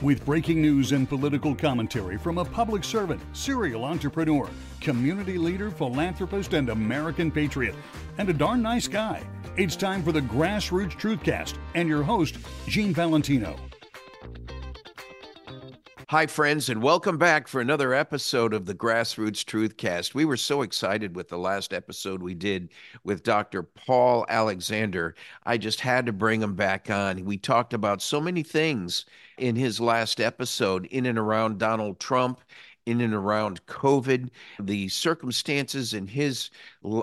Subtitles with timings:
[0.00, 4.48] with breaking news and political commentary from a public servant, serial entrepreneur,
[4.80, 7.74] community leader, philanthropist, and American patriot,
[8.18, 9.22] and a darn nice guy.
[9.56, 12.36] It's time for the Grassroots Truthcast and your host,
[12.68, 13.56] Gene Valentino.
[16.10, 20.14] Hi, friends, and welcome back for another episode of the Grassroots Truthcast.
[20.14, 22.70] We were so excited with the last episode we did
[23.04, 23.62] with Dr.
[23.62, 25.14] Paul Alexander.
[25.44, 27.26] I just had to bring him back on.
[27.26, 29.04] We talked about so many things
[29.38, 32.40] in his last episode in and around Donald Trump
[32.86, 36.50] in and around COVID, the circumstances in his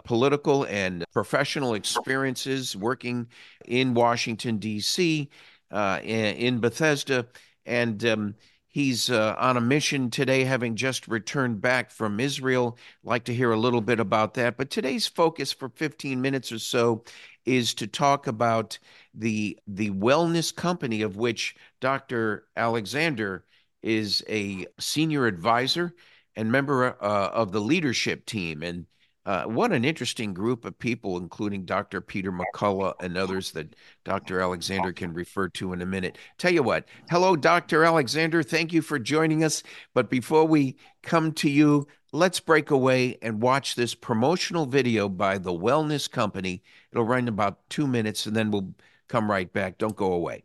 [0.03, 3.27] political and professional experiences working
[3.65, 5.29] in Washington, D.C.,
[5.71, 7.27] uh, in Bethesda,
[7.65, 8.35] and um,
[8.75, 12.77] He's uh, on a mission today, having just returned back from Israel.
[13.05, 14.57] Like to hear a little bit about that.
[14.57, 17.05] But today's focus for 15 minutes or so
[17.45, 18.77] is to talk about
[19.13, 22.47] the the wellness company of which Dr.
[22.55, 23.45] Alexander
[23.83, 25.93] is a senior advisor
[26.35, 28.63] and member uh, of the leadership team.
[28.63, 28.85] And
[29.25, 31.99] uh, what an interesting group of people, including Dr.
[31.99, 34.39] Peter McCullough and others that Dr.
[34.39, 36.17] Alexander can refer to in a minute.
[36.37, 37.83] Tell you what, hello, Dr.
[37.83, 38.43] Alexander.
[38.43, 39.63] Thank you for joining us.
[39.95, 45.37] But before we come to you, let's break away and watch this promotional video by
[45.37, 46.63] the Wellness Company.
[46.91, 48.73] It'll run about two minutes and then we'll
[49.09, 49.77] come right back.
[49.77, 50.43] Don't go away.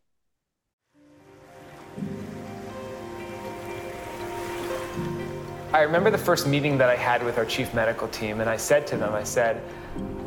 [5.72, 8.56] I remember the first meeting that I had with our chief medical team, and I
[8.56, 9.62] said to them, I said,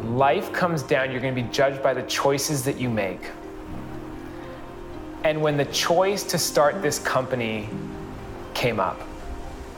[0.05, 3.30] life comes down, you're going to be judged by the choices that you make.
[5.25, 7.69] And when the choice to start this company
[8.53, 9.02] came up,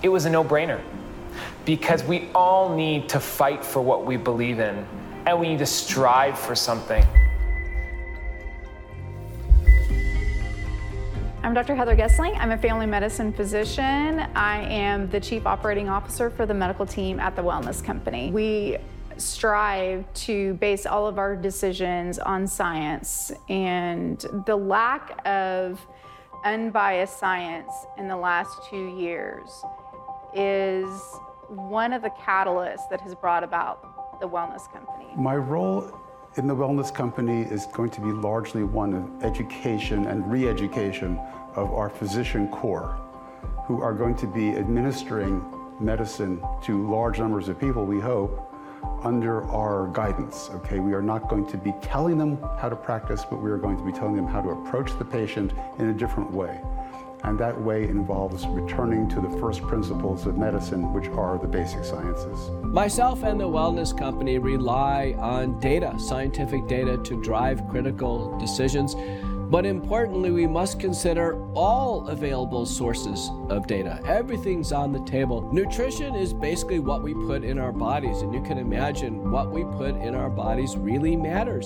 [0.04, 0.80] it was a no brainer
[1.66, 4.86] because we all need to fight for what we believe in
[5.26, 7.04] and we need to strive for something.
[11.42, 11.76] I'm Dr.
[11.76, 12.36] Heather Gessling.
[12.38, 14.20] I'm a family medicine physician.
[14.36, 18.32] I am the chief operating officer for the medical team at the Wellness Company.
[18.32, 18.78] We
[19.18, 25.80] strive to base all of our decisions on science, and the lack of
[26.44, 29.50] unbiased science in the last two years
[30.34, 30.90] is
[31.50, 35.08] one of the catalysts that has brought about the Wellness Company.
[35.16, 35.92] My role
[36.38, 41.20] in the Wellness Company is going to be largely one of education and re education
[41.56, 43.00] of our physician corps
[43.66, 45.44] who are going to be administering
[45.80, 48.52] medicine to large numbers of people, we hope,
[49.04, 50.50] under our guidance.
[50.52, 53.58] Okay, we are not going to be telling them how to practice, but we are
[53.58, 56.60] going to be telling them how to approach the patient in a different way.
[57.26, 61.84] And that way involves returning to the first principles of medicine, which are the basic
[61.84, 62.52] sciences.
[62.62, 68.96] Myself and the Wellness Company rely on data, scientific data, to drive critical decisions.
[69.50, 74.00] But importantly, we must consider all available sources of data.
[74.06, 75.52] Everything's on the table.
[75.52, 79.64] Nutrition is basically what we put in our bodies, and you can imagine what we
[79.64, 81.66] put in our bodies really matters.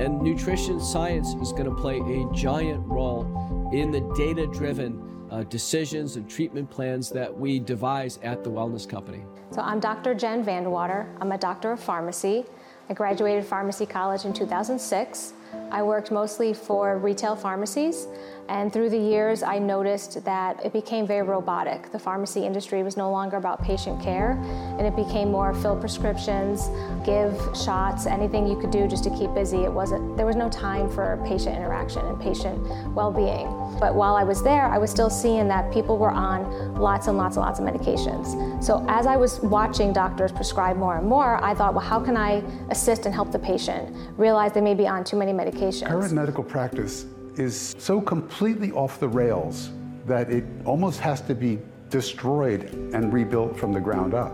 [0.00, 5.00] And nutrition science is going to play a giant role in the data driven
[5.30, 9.22] uh, decisions and treatment plans that we devise at the Wellness Company.
[9.52, 10.14] So, I'm Dr.
[10.14, 11.06] Jen Vandewater.
[11.20, 12.44] I'm a doctor of pharmacy.
[12.88, 15.34] I graduated pharmacy college in 2006.
[15.70, 18.08] I worked mostly for retail pharmacies,
[18.48, 21.92] and through the years, I noticed that it became very robotic.
[21.92, 24.32] The pharmacy industry was no longer about patient care,
[24.78, 26.68] and it became more fill prescriptions,
[27.06, 29.58] give shots, anything you could do just to keep busy.
[29.58, 32.58] It wasn't there was no time for patient interaction and patient
[32.92, 33.46] well-being.
[33.78, 37.16] But while I was there, I was still seeing that people were on lots and
[37.16, 38.64] lots and lots of medications.
[38.64, 42.16] So as I was watching doctors prescribe more and more, I thought, well, how can
[42.16, 45.59] I assist and help the patient realize they may be on too many medications?
[45.60, 47.04] Current medical practice
[47.36, 49.68] is so completely off the rails
[50.06, 51.58] that it almost has to be
[51.90, 54.32] destroyed and rebuilt from the ground up.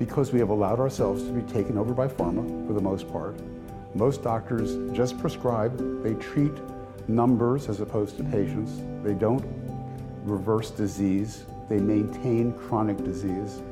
[0.00, 3.36] Because we have allowed ourselves to be taken over by pharma for the most part.
[3.94, 6.54] Most doctors just prescribe, they treat
[7.06, 8.82] numbers as opposed to patients.
[9.04, 9.46] They don't
[10.24, 13.62] reverse disease, they maintain chronic disease.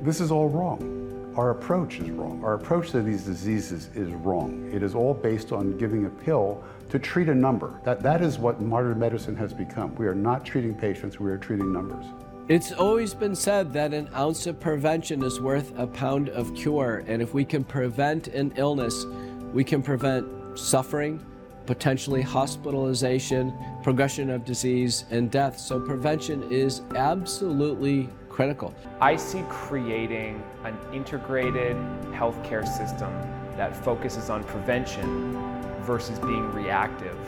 [0.00, 1.07] This is all wrong
[1.38, 2.42] our approach is wrong.
[2.42, 4.68] Our approach to these diseases is wrong.
[4.74, 7.80] It is all based on giving a pill to treat a number.
[7.84, 9.94] That, that is what modern medicine has become.
[9.94, 12.04] We are not treating patients, we are treating numbers.
[12.48, 17.04] It's always been said that an ounce of prevention is worth a pound of cure.
[17.06, 19.04] And if we can prevent an illness,
[19.52, 20.26] we can prevent
[20.58, 21.24] suffering,
[21.66, 25.56] potentially hospitalization, progression of disease, and death.
[25.56, 28.08] So prevention is absolutely
[28.38, 28.72] critical.
[29.00, 31.76] I see creating an integrated
[32.12, 33.12] healthcare system
[33.56, 35.32] that focuses on prevention
[35.80, 37.18] versus being reactive.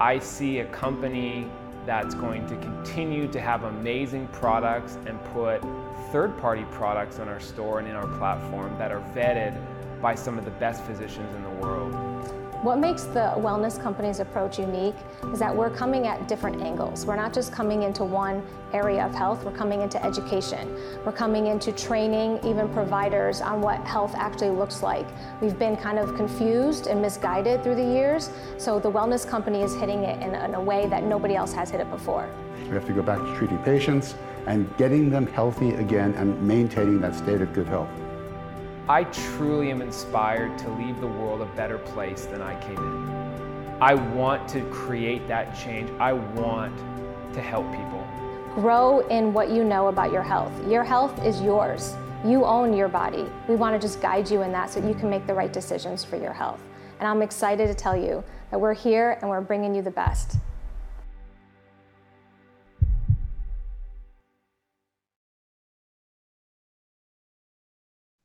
[0.00, 1.48] I see a company
[1.86, 5.62] that's going to continue to have amazing products and put
[6.10, 9.56] third party products on our store and in our platform that are vetted
[10.02, 12.07] by some of the best physicians in the world.
[12.62, 14.96] What makes the wellness company's approach unique
[15.32, 17.06] is that we're coming at different angles.
[17.06, 20.76] We're not just coming into one area of health, we're coming into education.
[21.06, 25.06] We're coming into training even providers on what health actually looks like.
[25.40, 29.76] We've been kind of confused and misguided through the years, so the wellness company is
[29.76, 32.28] hitting it in, in a way that nobody else has hit it before.
[32.64, 34.16] We have to go back to treating patients
[34.48, 37.88] and getting them healthy again and maintaining that state of good health.
[38.90, 43.82] I truly am inspired to leave the world a better place than I came in.
[43.82, 45.90] I want to create that change.
[46.00, 46.74] I want
[47.34, 48.06] to help people.
[48.54, 50.52] Grow in what you know about your health.
[50.66, 51.96] Your health is yours.
[52.24, 53.26] You own your body.
[53.46, 56.02] We want to just guide you in that so you can make the right decisions
[56.02, 56.62] for your health.
[56.98, 60.38] And I'm excited to tell you that we're here and we're bringing you the best.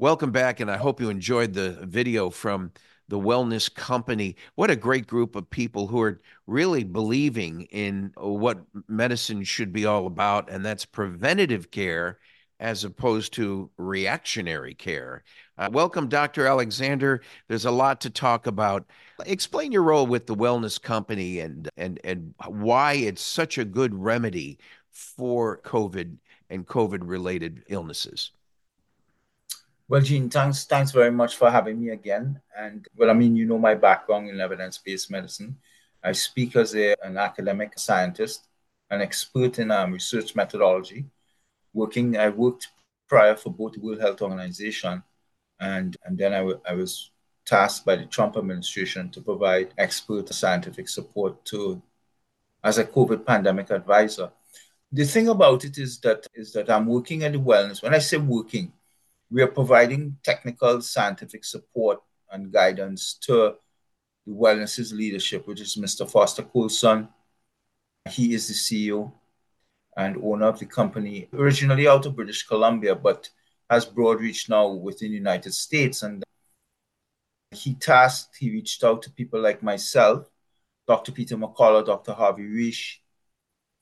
[0.03, 2.73] Welcome back, and I hope you enjoyed the video from
[3.07, 4.35] the Wellness Company.
[4.55, 9.85] What a great group of people who are really believing in what medicine should be
[9.85, 12.19] all about, and that's preventative care
[12.59, 15.23] as opposed to reactionary care.
[15.57, 16.47] Uh, welcome, Dr.
[16.47, 17.21] Alexander.
[17.47, 18.85] There's a lot to talk about.
[19.25, 23.95] Explain your role with the Wellness Company and and and why it's such a good
[23.95, 24.59] remedy
[24.91, 26.17] for COVID
[26.49, 28.31] and COVID related illnesses.
[29.87, 32.41] Well, Gene, thanks, thanks very much for having me again.
[32.57, 35.57] And well, I mean, you know my background in evidence-based medicine.
[36.03, 38.47] I speak as a, an academic scientist,
[38.89, 41.05] an expert in um, research methodology.
[41.73, 42.69] Working, I worked
[43.07, 45.03] prior for both the World Health Organization,
[45.59, 47.11] and and then I, w- I was
[47.45, 51.81] tasked by the Trump administration to provide expert scientific support to
[52.63, 54.31] as a COVID pandemic advisor.
[54.91, 57.81] The thing about it is that is that I'm working at the wellness.
[57.83, 58.71] When I say working,
[59.33, 61.99] we are providing technical scientific support
[62.31, 63.55] and guidance to
[64.27, 66.09] the Wellness's leadership, which is Mr.
[66.09, 67.09] Foster Coulson.
[68.11, 69.11] He is the CEO
[69.97, 73.27] and owner of the company, originally out of British Columbia, but
[73.71, 76.03] has broad reach now within the United States.
[76.03, 76.23] And
[77.49, 80.29] he tasked, he reached out to people like myself,
[80.87, 81.11] Dr.
[81.11, 82.13] Peter McCullough, Dr.
[82.13, 82.97] Harvey Risch,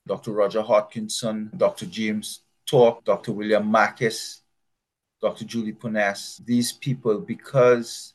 [0.06, 0.32] Dr.
[0.32, 1.84] Roger Hodkinson, Dr.
[1.84, 3.32] James Thorp, Dr.
[3.32, 4.41] William Makis,
[5.22, 5.44] Dr.
[5.44, 8.14] Julie Ponesse, these people, because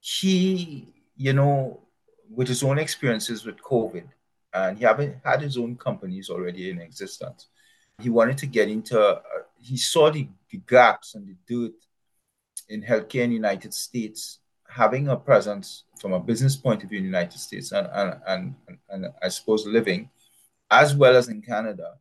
[0.00, 1.80] he, you know,
[2.28, 4.04] with his own experiences with COVID,
[4.52, 7.48] and he haven't had his own companies already in existence.
[8.00, 9.20] He wanted to get into, uh,
[9.58, 11.74] he saw the, the gaps and the dirt
[12.68, 16.98] in healthcare in the United States, having a presence from a business point of view
[16.98, 20.10] in the United States and, and, and, and, and I suppose living,
[20.70, 21.94] as well as in Canada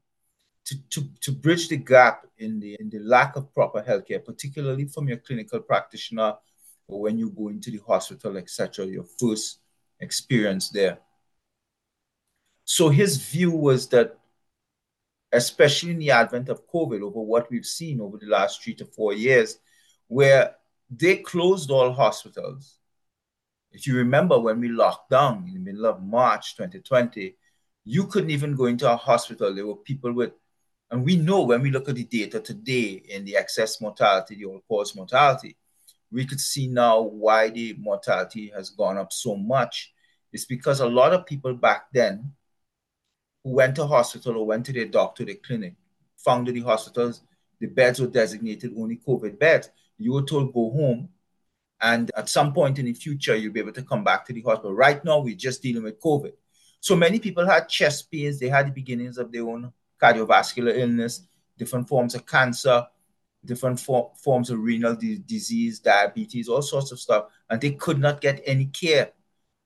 [0.69, 4.86] to, to, to bridge the gap in the, in the lack of proper healthcare, particularly
[4.86, 6.36] from your clinical practitioner
[6.88, 9.60] or when you go into the hospital, etc., your first
[10.00, 11.00] experience there.
[12.66, 14.16] So his view was that,
[15.31, 18.86] especially in the advent of COVID, over what we've seen over the last three to
[18.86, 19.57] four years,
[20.07, 20.56] where
[20.89, 22.77] they closed all hospitals.
[23.71, 27.36] If you remember when we locked down in the middle of March 2020,
[27.86, 29.54] you couldn't even go into a hospital.
[29.54, 30.31] There were people with
[30.92, 34.46] and we know when we look at the data today in the excess mortality, the
[34.46, 35.56] all cause mortality,
[36.12, 39.94] we could see now why the mortality has gone up so much.
[40.34, 42.34] It's because a lot of people back then
[43.44, 45.76] who went to hospital or went to their doctor, their clinic,
[46.18, 47.22] found that the hospitals,
[47.60, 49.69] the beds were designated only COVID beds.
[49.98, 51.10] You were told go home,
[51.81, 54.42] and at some point in the future, you'll be able to come back to the
[54.42, 54.74] hospital.
[54.74, 56.34] Right now, we're just dealing with COVID.
[56.80, 61.28] So many people had chest pains, they had the beginnings of their own cardiovascular illness,
[61.58, 62.86] different forms of cancer,
[63.44, 68.00] different for- forms of renal di- disease, diabetes, all sorts of stuff, and they could
[68.00, 69.12] not get any care.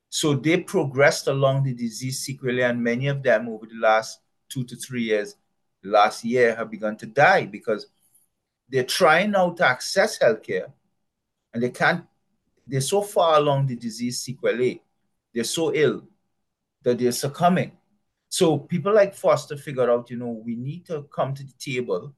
[0.09, 4.63] So they progressed along the disease sequelae, and many of them over the last two
[4.65, 5.35] to three years,
[5.83, 7.87] last year, have begun to die because
[8.69, 10.71] they're trying now to access healthcare
[11.53, 12.05] and they can't,
[12.65, 14.81] they're so far along the disease sequelae,
[15.33, 16.03] they're so ill
[16.81, 17.71] that they're succumbing.
[18.33, 22.15] So people like Foster figured out, you know, we need to come to the table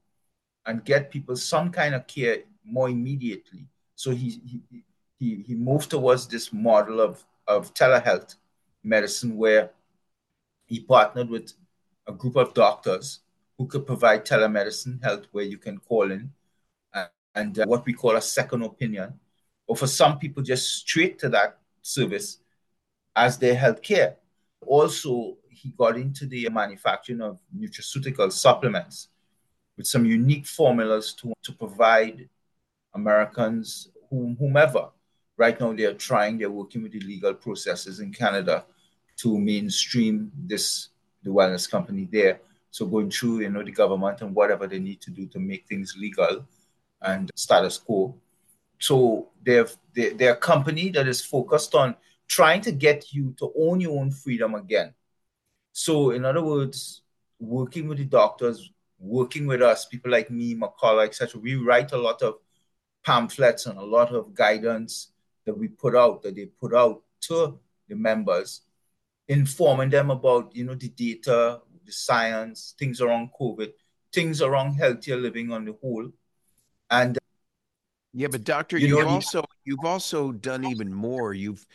[0.64, 3.66] and get people some kind of care more immediately.
[3.96, 4.82] So he he
[5.18, 8.36] he, he moved towards this model of, of telehealth
[8.82, 9.72] medicine where
[10.64, 11.52] he partnered with
[12.06, 13.20] a group of doctors
[13.58, 16.32] who could provide telemedicine health where you can call in
[16.94, 19.20] and, and uh, what we call a second opinion,
[19.66, 22.38] or for some people just straight to that service
[23.14, 24.16] as their health care.
[24.66, 29.08] Also, he got into the manufacturing of nutraceutical supplements
[29.76, 32.28] with some unique formulas to, to provide
[32.94, 34.88] Americans, whom, whomever.
[35.36, 38.64] Right now, they're trying, they're working with the legal processes in Canada
[39.18, 40.88] to mainstream this,
[41.22, 42.40] the wellness company there.
[42.70, 45.66] So going through, you know, the government and whatever they need to do to make
[45.66, 46.46] things legal
[47.02, 48.14] and status quo.
[48.78, 51.96] So they've, they, they're a company that is focused on
[52.28, 54.92] trying to get you to own your own freedom again.
[55.78, 57.02] So, in other words,
[57.38, 61.98] working with the doctors, working with us, people like me, McCullough, etc., we write a
[61.98, 62.36] lot of
[63.04, 65.12] pamphlets and a lot of guidance
[65.44, 68.62] that we put out, that they put out to the members,
[69.28, 73.70] informing them about, you know, the data, the science, things around COVID,
[74.14, 76.08] things around healthier living on the whole.
[76.90, 77.18] And
[78.14, 81.34] yeah, but doctor, you have also you've also done even more.
[81.34, 81.66] You've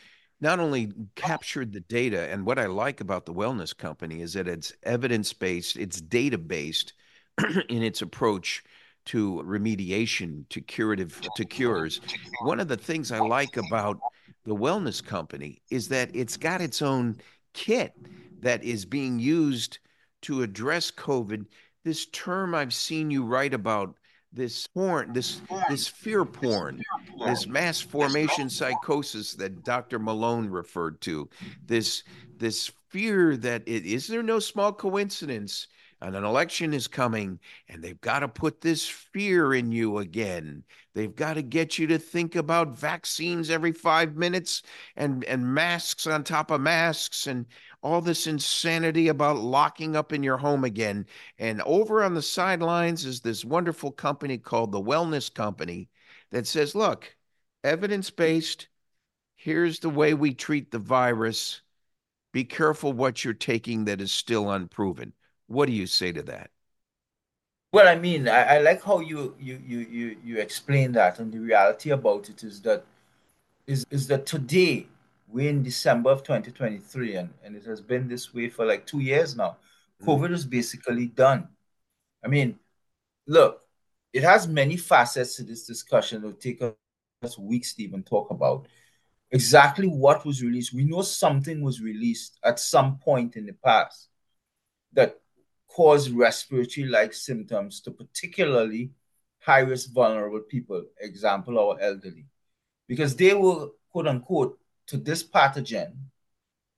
[0.42, 4.48] not only captured the data, and what I like about the wellness company is that
[4.48, 6.94] it's evidence based, it's data based
[7.70, 8.64] in its approach
[9.06, 12.02] to remediation, to curative, to cures.
[12.42, 14.00] One of the things I like about
[14.46, 17.18] the wellness company is that it's got its own
[17.54, 17.94] kit
[18.42, 19.80] that is being used
[20.24, 21.46] to address COVID.
[21.84, 23.96] This term I've seen you write about
[24.34, 26.82] this porn, this this fear porn,
[27.26, 30.00] this mass formation psychosis that Dr.
[30.00, 31.30] Malone referred to,
[31.66, 32.04] this
[32.38, 35.68] this fear that it is there no small coincidence
[36.02, 37.40] and an election is coming
[37.70, 41.88] and they've got to put this fear in you again they've got to get you
[41.88, 44.64] to think about vaccines every 5 minutes
[44.96, 47.46] and and masks on top of masks and
[47.84, 51.06] all this insanity about locking up in your home again.
[51.40, 55.90] And over on the sidelines is this wonderful company called the Wellness Company
[56.32, 57.16] that says, look,
[57.64, 58.68] evidence based,
[59.36, 61.62] here's the way we treat the virus.
[62.34, 65.14] Be careful what you're taking that is still unproven.
[65.52, 66.50] What do you say to that?
[67.74, 71.32] Well, I mean, I, I like how you you you you you explain that, and
[71.32, 72.86] the reality about it is that
[73.68, 74.88] is is that today
[75.28, 79.00] we're in December of 2023, and, and it has been this way for like two
[79.00, 79.58] years now.
[80.02, 80.08] Mm.
[80.08, 81.50] COVID is basically done.
[82.24, 82.58] I mean,
[83.28, 83.62] look,
[84.14, 86.20] it has many facets to this discussion.
[86.20, 86.62] It'll take
[87.24, 88.68] us weeks to even talk about
[89.32, 90.74] exactly what was released.
[90.74, 94.08] We know something was released at some point in the past
[94.94, 95.21] that
[95.76, 98.92] caused respiratory like symptoms to particularly
[99.40, 102.26] high risk vulnerable people, example, our elderly,
[102.88, 105.94] because they were quote unquote to this pathogen,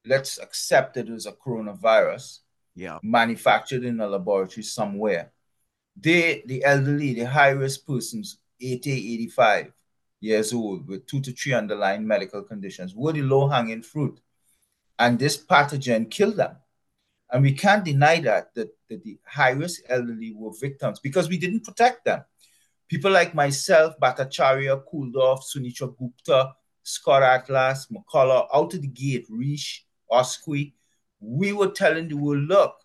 [0.06, 2.40] let's accept it as a coronavirus,
[2.76, 5.32] yeah, manufactured in a laboratory somewhere.
[5.96, 9.74] They, the elderly, the high risk persons, 80, 85
[10.20, 14.20] years old with two to three underlying medical conditions, were the low hanging fruit.
[14.98, 16.56] And this pathogen killed them.
[17.34, 21.38] And we can't deny that, that, that the high risk elderly were victims because we
[21.38, 22.24] didn't protect them.
[22.88, 29.80] People like myself, Bhattacharya, Kulldorff, Sunetra Gupta, Scott Atlas, McCullough, out of the gate, Risch,
[30.12, 30.74] Oskoui,
[31.20, 32.76] we were telling the world, look,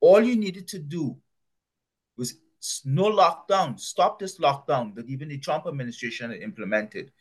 [0.00, 1.16] all you needed to do
[2.18, 2.34] was
[2.84, 7.12] no lockdown, stop this lockdown that even the Trump administration had implemented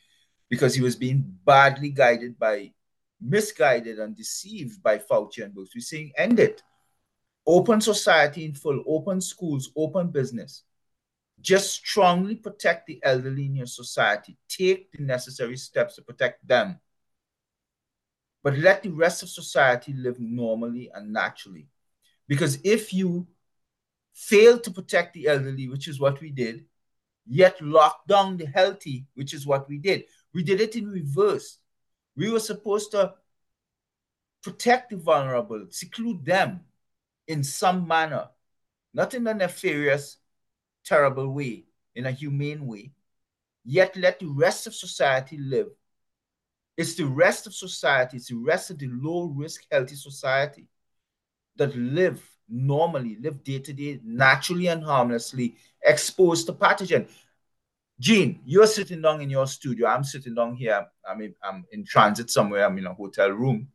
[0.49, 2.71] because he was being badly guided by,
[3.21, 5.69] misguided and deceived by Fauci and Birx.
[5.75, 6.63] We're saying end it.
[7.45, 10.63] Open society in full, open schools, open business.
[11.39, 14.37] Just strongly protect the elderly in your society.
[14.49, 16.79] Take the necessary steps to protect them.
[18.43, 21.67] But let the rest of society live normally and naturally.
[22.27, 23.27] Because if you
[24.13, 26.65] fail to protect the elderly, which is what we did,
[27.27, 31.59] yet lock down the healthy, which is what we did, we did it in reverse.
[32.17, 33.13] We were supposed to
[34.41, 36.61] protect the vulnerable, seclude them
[37.27, 38.29] in some manner,
[38.93, 40.17] not in a nefarious
[40.83, 42.91] terrible way, in a humane way,
[43.63, 45.67] yet let the rest of society live.
[46.75, 50.67] It's the rest of society, it's the rest of the low risk, healthy society
[51.57, 57.07] that live normally, live day to day, naturally and harmlessly, exposed to pathogen.
[57.99, 59.87] Gene, you're sitting down in your studio.
[59.87, 60.85] I'm sitting down here.
[61.07, 62.65] I mean, I'm in transit somewhere.
[62.65, 63.69] I'm in a hotel room.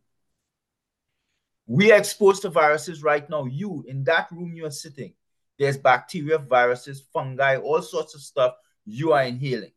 [1.66, 3.46] We are exposed to viruses right now.
[3.46, 5.14] You, in that room you're sitting,
[5.58, 9.72] there's bacteria, viruses, fungi, all sorts of stuff you are inhaling.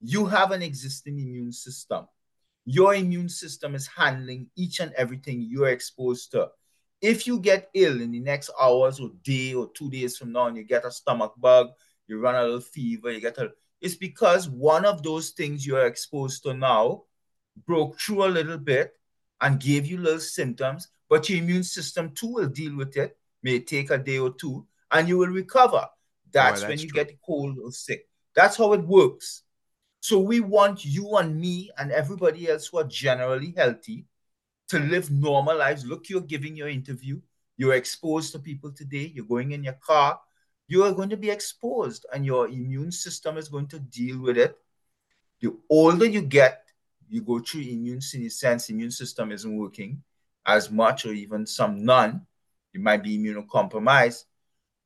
[0.00, 2.06] You have an existing immune system.
[2.64, 6.50] Your immune system is handling each and everything you're exposed to.
[7.00, 10.46] If you get ill in the next hours or day or two days from now
[10.46, 11.70] and you get a stomach bug,
[12.06, 13.50] you run a little fever, you get a
[13.82, 17.02] it's because one of those things you're exposed to now
[17.66, 18.94] broke through a little bit
[19.40, 23.18] and gave you little symptoms, but your immune system too will deal with it.
[23.42, 25.88] May take a day or two, and you will recover.
[26.30, 27.04] That's, that's when you true.
[27.04, 28.08] get cold or sick.
[28.34, 29.42] That's how it works.
[29.98, 34.06] So we want you and me and everybody else who are generally healthy
[34.68, 35.84] to live normal lives.
[35.84, 37.20] Look, you're giving your interview.
[37.56, 39.12] You're exposed to people today.
[39.12, 40.20] You're going in your car.
[40.72, 44.38] You are going to be exposed, and your immune system is going to deal with
[44.38, 44.56] it.
[45.42, 46.64] The older you get,
[47.10, 50.02] you go through immune senescence, immune system isn't working
[50.46, 52.26] as much, or even some none.
[52.72, 54.24] You might be immunocompromised.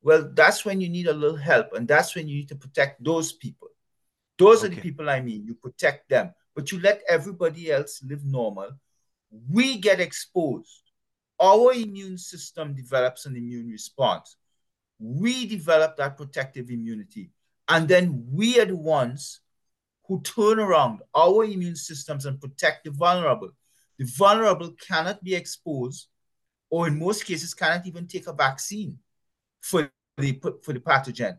[0.01, 3.01] Well, that's when you need a little help, and that's when you need to protect
[3.01, 3.69] those people.
[4.37, 4.73] Those okay.
[4.73, 5.45] are the people I mean.
[5.45, 8.71] You protect them, but you let everybody else live normal.
[9.49, 10.91] We get exposed.
[11.39, 14.35] Our immune system develops an immune response.
[14.99, 17.31] We develop that protective immunity.
[17.67, 19.41] And then we are the ones
[20.07, 23.49] who turn around our immune systems and protect the vulnerable.
[23.99, 26.07] The vulnerable cannot be exposed,
[26.69, 28.99] or in most cases, cannot even take a vaccine
[29.61, 31.37] for the, for the pathogen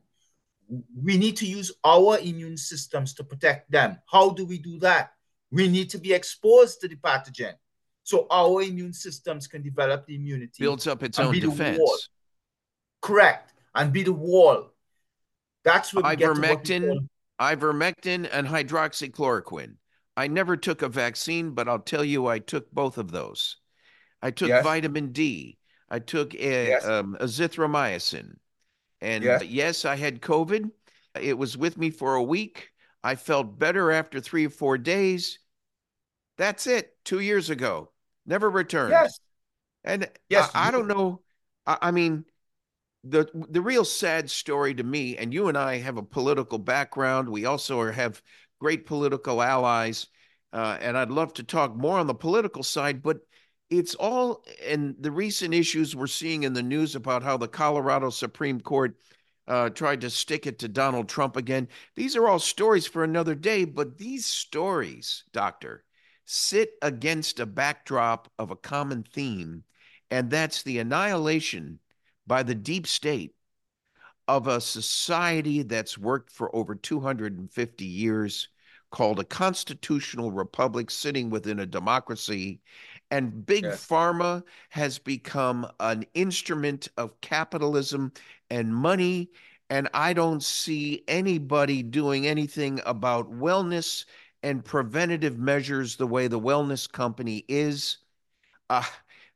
[0.69, 3.99] we need to use our immune systems to protect them.
[4.11, 5.12] How do we do that?
[5.50, 7.55] We need to be exposed to the pathogen.
[8.03, 10.61] So our immune systems can develop the immunity.
[10.61, 12.09] Builds up its own defense.
[13.00, 13.52] Correct.
[13.75, 14.71] And be the wall.
[15.64, 17.09] That's what ivermectin,
[17.40, 19.75] ivermectin and hydroxychloroquine.
[20.17, 23.57] I never took a vaccine, but I'll tell you I took both of those.
[24.21, 24.64] I took yes.
[24.64, 25.59] vitamin D.
[25.88, 26.85] I took a, yes.
[26.85, 28.35] um, azithromycin.
[29.00, 29.45] And yes.
[29.45, 30.71] yes, I had COVID.
[31.21, 32.71] It was with me for a week.
[33.02, 35.38] I felt better after three or four days.
[36.37, 36.97] That's it.
[37.05, 37.90] Two years ago,
[38.26, 38.90] never returned.
[38.90, 39.21] Yes.
[39.85, 41.23] And yes, I, I don't know.
[41.67, 42.25] I, I, mean,
[43.05, 47.28] the the real sad story to me, and you and I have a political background.
[47.28, 48.23] We also are, have
[48.59, 50.07] great political allies,
[50.52, 53.02] uh, and I'd love to talk more on the political side.
[53.02, 53.21] But
[53.71, 58.11] it's all and the recent issues we're seeing in the news about how the Colorado
[58.11, 58.97] Supreme Court
[59.47, 61.69] uh, tried to stick it to Donald Trump again.
[61.97, 65.84] These are all stories for another day, but these stories, Doctor,
[66.25, 69.65] sit against a backdrop of a common theme,
[70.11, 71.78] and that's the annihilation
[72.28, 73.34] by the deep state
[74.28, 78.49] of a society that's worked for over 250 years
[78.91, 82.60] called a constitutional republic sitting within a democracy
[83.10, 83.86] and big yes.
[83.86, 88.12] pharma has become an instrument of capitalism
[88.50, 89.30] and money.
[89.71, 94.04] And I don't see anybody doing anything about wellness
[94.43, 97.99] and preventative measures the way the wellness company is.
[98.71, 98.84] Uh,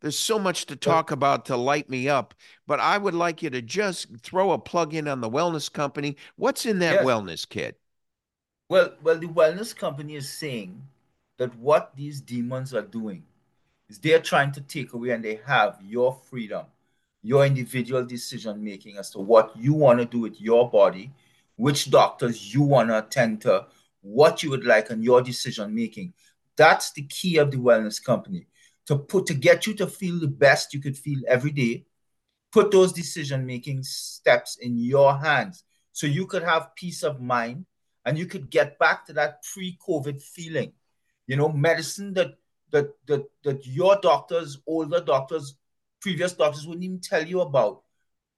[0.03, 2.35] there's so much to talk about to light me up,
[2.67, 6.17] but I would like you to just throw a plug in on the wellness company.
[6.35, 7.05] What's in that yes.
[7.05, 7.79] wellness kit?
[8.69, 10.83] Well, well, the wellness company is saying
[11.38, 13.23] that what these demons are doing
[13.88, 16.67] is they're trying to take away and they have your freedom,
[17.23, 21.12] your individual decision making as to what you want to do with your body,
[21.55, 23.67] which doctors you want to attend to,
[24.01, 26.12] what you would like, and your decision making.
[26.57, 28.47] That's the key of the wellness company
[28.87, 31.85] to put to get you to feel the best you could feel every day.
[32.53, 37.66] Put those decision making steps in your hands so you could have peace of mind
[38.05, 40.73] and you could get back to that pre COVID feeling.
[41.27, 42.35] You know, medicine that
[42.71, 45.57] that that that your doctors, older doctors,
[46.01, 47.83] previous doctors wouldn't even tell you about.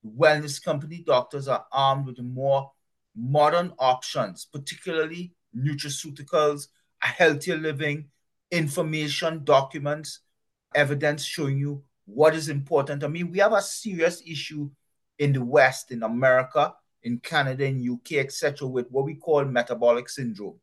[0.07, 2.71] Wellness company doctors are armed with more
[3.17, 6.69] modern options, particularly nutraceuticals,
[7.03, 8.07] a healthier living,
[8.51, 10.21] information, documents,
[10.75, 13.05] evidence showing you what is important.
[13.05, 14.71] I mean, we have a serious issue
[15.19, 20.09] in the West, in America, in Canada, in UK, etc., with what we call metabolic
[20.09, 20.59] syndrome.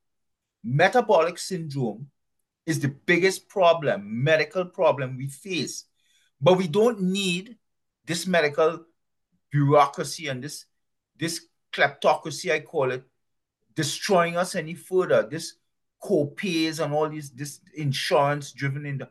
[0.64, 2.08] Metabolic syndrome
[2.66, 5.86] is the biggest problem, medical problem we face.
[6.40, 7.58] But we don't need
[8.06, 8.86] this medical
[9.52, 10.66] bureaucracy and this
[11.18, 13.04] this kleptocracy, I call it,
[13.76, 15.28] destroying us any further.
[15.30, 15.54] This
[16.02, 19.10] co-pays and all these this insurance driven in the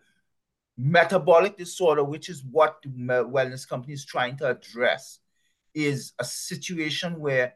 [0.80, 5.18] metabolic disorder, which is what the wellness company is trying to address,
[5.74, 7.54] is a situation where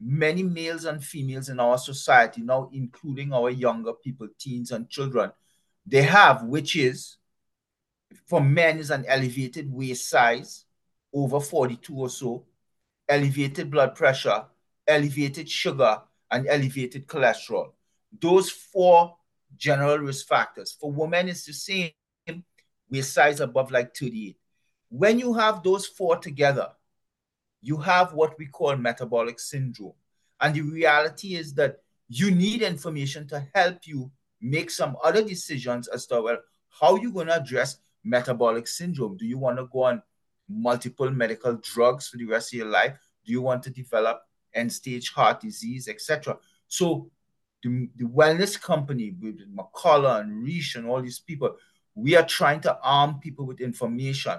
[0.00, 5.32] many males and females in our society now, including our younger people, teens and children,
[5.86, 7.16] they have, which is
[8.26, 10.64] for men is an elevated waist size,
[11.12, 12.44] over 42 or so,
[13.08, 14.44] elevated blood pressure,
[14.86, 17.72] elevated sugar, and elevated cholesterol.
[18.20, 19.16] Those four
[19.56, 20.76] general risk factors.
[20.78, 21.90] For women, it's the same
[22.90, 24.36] waist size above like 38.
[24.88, 26.68] When you have those four together,
[27.60, 29.92] you have what we call metabolic syndrome.
[30.40, 35.86] And the reality is that you need information to help you make some other decisions
[35.88, 36.38] as to, well,
[36.80, 39.16] how are you going to address metabolic syndrome?
[39.16, 40.02] Do you want to go on
[40.48, 42.96] multiple medical drugs for the rest of your life?
[43.24, 44.22] Do you want to develop
[44.54, 46.38] end stage heart disease, etc.?
[46.68, 47.10] So
[47.62, 51.56] the, the wellness company with McCullough and Risch and all these people,
[52.00, 54.38] we are trying to arm people with information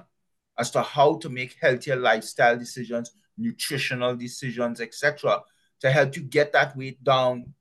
[0.58, 5.42] as to how to make healthier lifestyle decisions, nutritional decisions, etc.,
[5.80, 7.54] to help you get that weight down,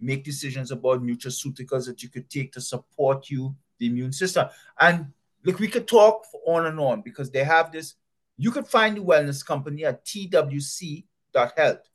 [0.00, 4.48] make decisions about nutraceuticals that you could take to support you, the immune system.
[4.80, 5.12] And
[5.44, 7.94] look, we could talk on and on because they have this.
[8.36, 11.90] You could find the wellness company at twc.health.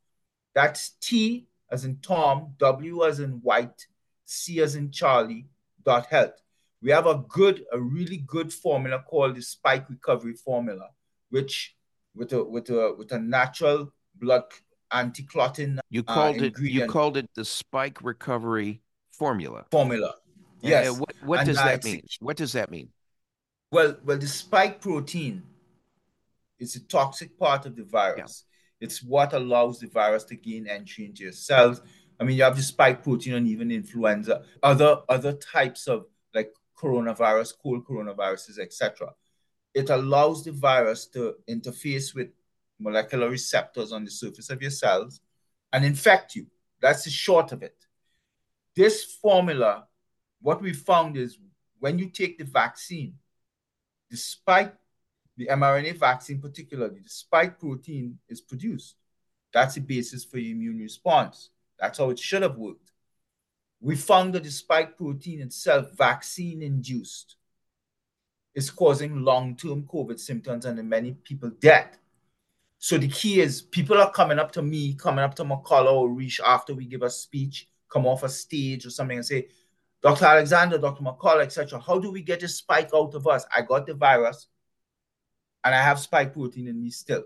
[0.54, 3.88] That's T as in Tom, W as in white,
[4.26, 5.48] C as in Charlie,
[5.84, 6.43] dot health.
[6.84, 10.90] We have a good, a really good formula called the spike recovery formula,
[11.30, 11.76] which
[12.14, 14.44] with a with a with a natural blood
[14.92, 15.80] anti-clotting.
[15.90, 18.82] You uh, called uh, it you called it the spike recovery
[19.14, 19.66] formula.
[19.72, 20.16] Formula.
[20.62, 20.90] Yes.
[20.90, 22.02] Uh, what, what does that mean?
[22.20, 22.90] What does that mean?
[23.72, 25.44] Well, well, the spike protein
[26.60, 28.44] is a toxic part of the virus.
[28.82, 31.82] It's what allows the virus to gain entry into your cells.
[32.20, 36.06] I mean, you have the spike protein and even influenza, other other types of
[36.78, 39.14] coronavirus, cold coronaviruses, etc.
[39.74, 42.30] It allows the virus to interface with
[42.80, 45.22] molecular receptors on the surface of your cells
[45.72, 46.48] and infect you.
[46.82, 47.76] That's the short of it.
[48.76, 49.88] This formula,
[50.42, 51.38] what we found is
[51.80, 53.16] when you take the vaccine,
[54.10, 54.74] despite
[55.38, 58.96] the mRNA vaccine, particularly, the spike protein is produced.
[59.54, 61.50] That's the basis for your immune response.
[61.80, 62.93] That's how it should have worked.
[63.84, 67.36] We found that the spike protein itself, vaccine induced,
[68.56, 71.90] is causing long term COVID symptoms and many people dead.
[72.78, 76.08] So the key is people are coming up to me, coming up to McCullough or
[76.08, 79.50] Risch after we give a speech, come off a stage or something and say,
[80.02, 80.26] Dr.
[80.26, 81.04] Alexander, Dr.
[81.04, 81.78] McCullough, etc.
[81.78, 83.46] How do we get this spike out of us?
[83.54, 84.48] I got the virus
[85.66, 87.26] and I have spike protein in me still.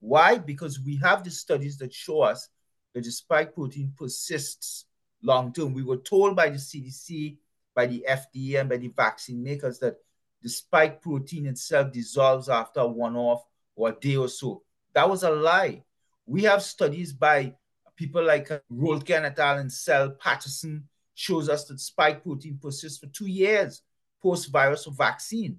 [0.00, 0.38] Why?
[0.38, 2.48] Because we have the studies that show us
[2.94, 4.86] that the spike protein persists
[5.22, 5.74] long term.
[5.74, 7.38] We were told by the CDC,
[7.74, 9.96] by the FDA, and by the vaccine makers that
[10.42, 14.62] the spike protein itself dissolves after one off or a day or so.
[14.94, 15.84] That was a lie.
[16.26, 17.54] We have studies by
[17.96, 19.58] people like uh, Roelke et al.
[19.58, 23.82] and Cell Patterson shows us that spike protein persists for two years
[24.22, 25.58] post-virus or vaccine.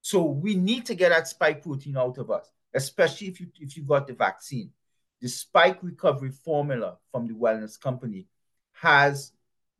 [0.00, 3.76] So we need to get that spike protein out of us, especially if you if
[3.76, 4.70] you got the vaccine.
[5.20, 8.26] The spike recovery formula from the wellness company
[8.82, 9.30] has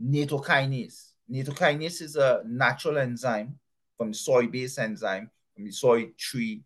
[0.00, 1.10] nattokinase.
[1.28, 3.58] Nattokinase is a natural enzyme
[3.98, 6.62] from the soy-based enzyme from the soy tree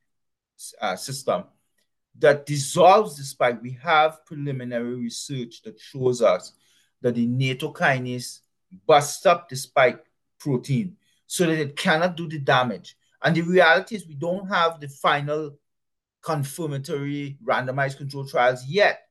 [0.82, 1.44] uh, system
[2.18, 3.62] that dissolves the spike.
[3.62, 6.52] We have preliminary research that shows us
[7.00, 8.40] that the nattokinase
[8.86, 10.04] busts up the spike
[10.38, 10.96] protein
[11.26, 12.98] so that it cannot do the damage.
[13.22, 15.58] And the reality is, we don't have the final
[16.22, 19.05] confirmatory randomized control trials yet.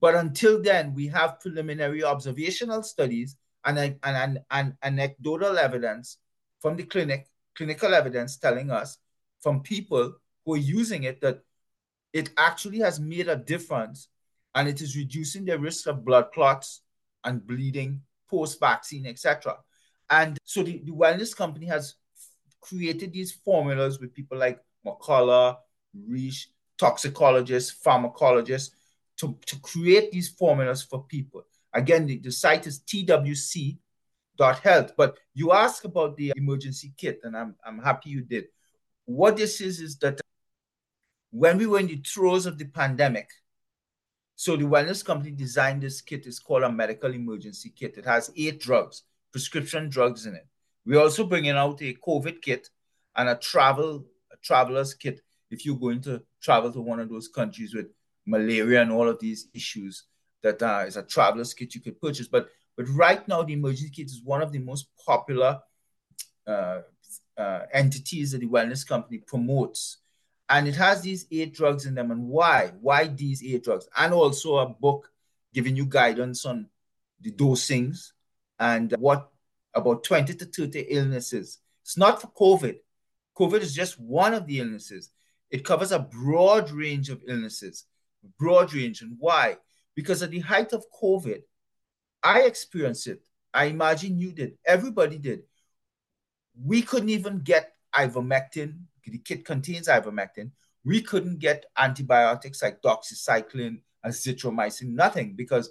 [0.00, 6.18] But until then, we have preliminary observational studies and, and, and, and anecdotal evidence
[6.60, 8.98] from the clinic, clinical evidence telling us
[9.40, 11.40] from people who are using it that
[12.12, 14.08] it actually has made a difference
[14.54, 16.80] and it is reducing the risk of blood clots
[17.24, 19.56] and bleeding post vaccine, etc.
[20.08, 21.94] And so the, the wellness company has
[22.60, 25.56] created these formulas with people like McCullough,
[26.08, 26.46] Risch,
[26.78, 28.70] toxicologists, pharmacologists,
[29.20, 31.44] to, to create these formulas for people.
[31.72, 33.78] Again, the, the site is twc.health.
[34.96, 38.46] But you ask about the emergency kit, and I'm, I'm happy you did.
[39.04, 40.20] What this is, is that
[41.30, 43.28] when we were in the throes of the pandemic,
[44.36, 46.24] so the wellness company designed this kit.
[46.24, 47.98] It's called a medical emergency kit.
[47.98, 49.02] It has eight drugs,
[49.32, 50.46] prescription drugs in it.
[50.86, 52.70] We're also bringing out a COVID kit
[53.16, 57.28] and a travel a traveler's kit if you're going to travel to one of those
[57.28, 57.88] countries with
[58.30, 60.04] malaria and all of these issues.
[60.42, 62.26] That uh, is a traveler's kit you could purchase.
[62.26, 65.60] But but right now, the emergency kit is one of the most popular
[66.46, 66.80] uh,
[67.36, 69.98] uh, entities that the wellness company promotes.
[70.48, 72.10] And it has these eight drugs in them.
[72.10, 72.72] And why?
[72.80, 73.86] Why these eight drugs?
[73.96, 75.10] And also a book
[75.52, 76.68] giving you guidance on
[77.20, 78.12] the dosings
[78.58, 79.30] and what
[79.74, 81.58] about 20 to 30 illnesses.
[81.82, 82.76] It's not for COVID.
[83.38, 85.10] COVID is just one of the illnesses.
[85.50, 87.86] It covers a broad range of illnesses,
[88.38, 89.02] broad range.
[89.02, 89.56] And why?
[89.94, 91.42] Because at the height of COVID,
[92.22, 93.20] I experienced it.
[93.52, 94.58] I imagine you did.
[94.64, 95.42] Everybody did.
[96.62, 98.80] We couldn't even get ivermectin.
[99.04, 100.52] The kit contains ivermectin.
[100.84, 105.70] We couldn't get antibiotics like doxycycline, azithromycin, nothing, because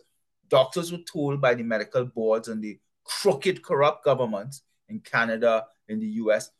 [0.49, 5.99] doctors were told by the medical boards and the crooked, corrupt governments in Canada, in
[5.99, 6.51] the US,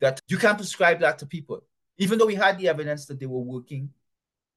[0.00, 1.62] that you can't prescribe that to people.
[1.98, 3.90] Even though we had the evidence that they were working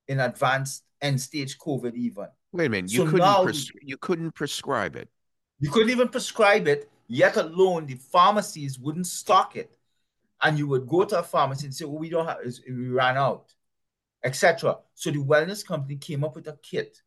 [0.07, 2.27] in advanced end stage COVID, even.
[2.51, 5.09] Wait a minute, you so couldn't pres- you couldn't prescribe it.
[5.59, 9.77] You couldn't even prescribe it, yet alone the pharmacies wouldn't stock it.
[10.41, 12.37] And you would go to a pharmacy and say, "Well, we don't have,
[12.67, 13.53] we ran out,"
[14.23, 14.77] etc.
[14.93, 17.01] So the wellness company came up with a kit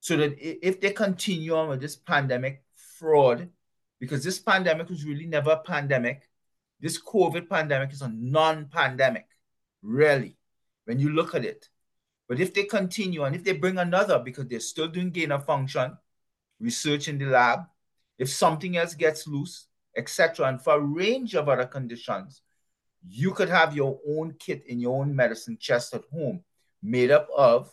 [0.00, 3.48] so that if they continue on with this pandemic fraud,
[4.00, 6.28] because this pandemic was really never a pandemic,
[6.80, 9.26] this COVID pandemic is a non-pandemic,
[9.82, 10.36] really,
[10.84, 11.68] when you look at it.
[12.28, 15.46] But if they continue and if they bring another, because they're still doing gain of
[15.46, 15.96] function,
[16.60, 17.60] research in the lab,
[18.18, 22.42] if something else gets loose, etc., and for a range of other conditions,
[23.06, 26.42] you could have your own kit in your own medicine chest at home
[26.82, 27.72] made up of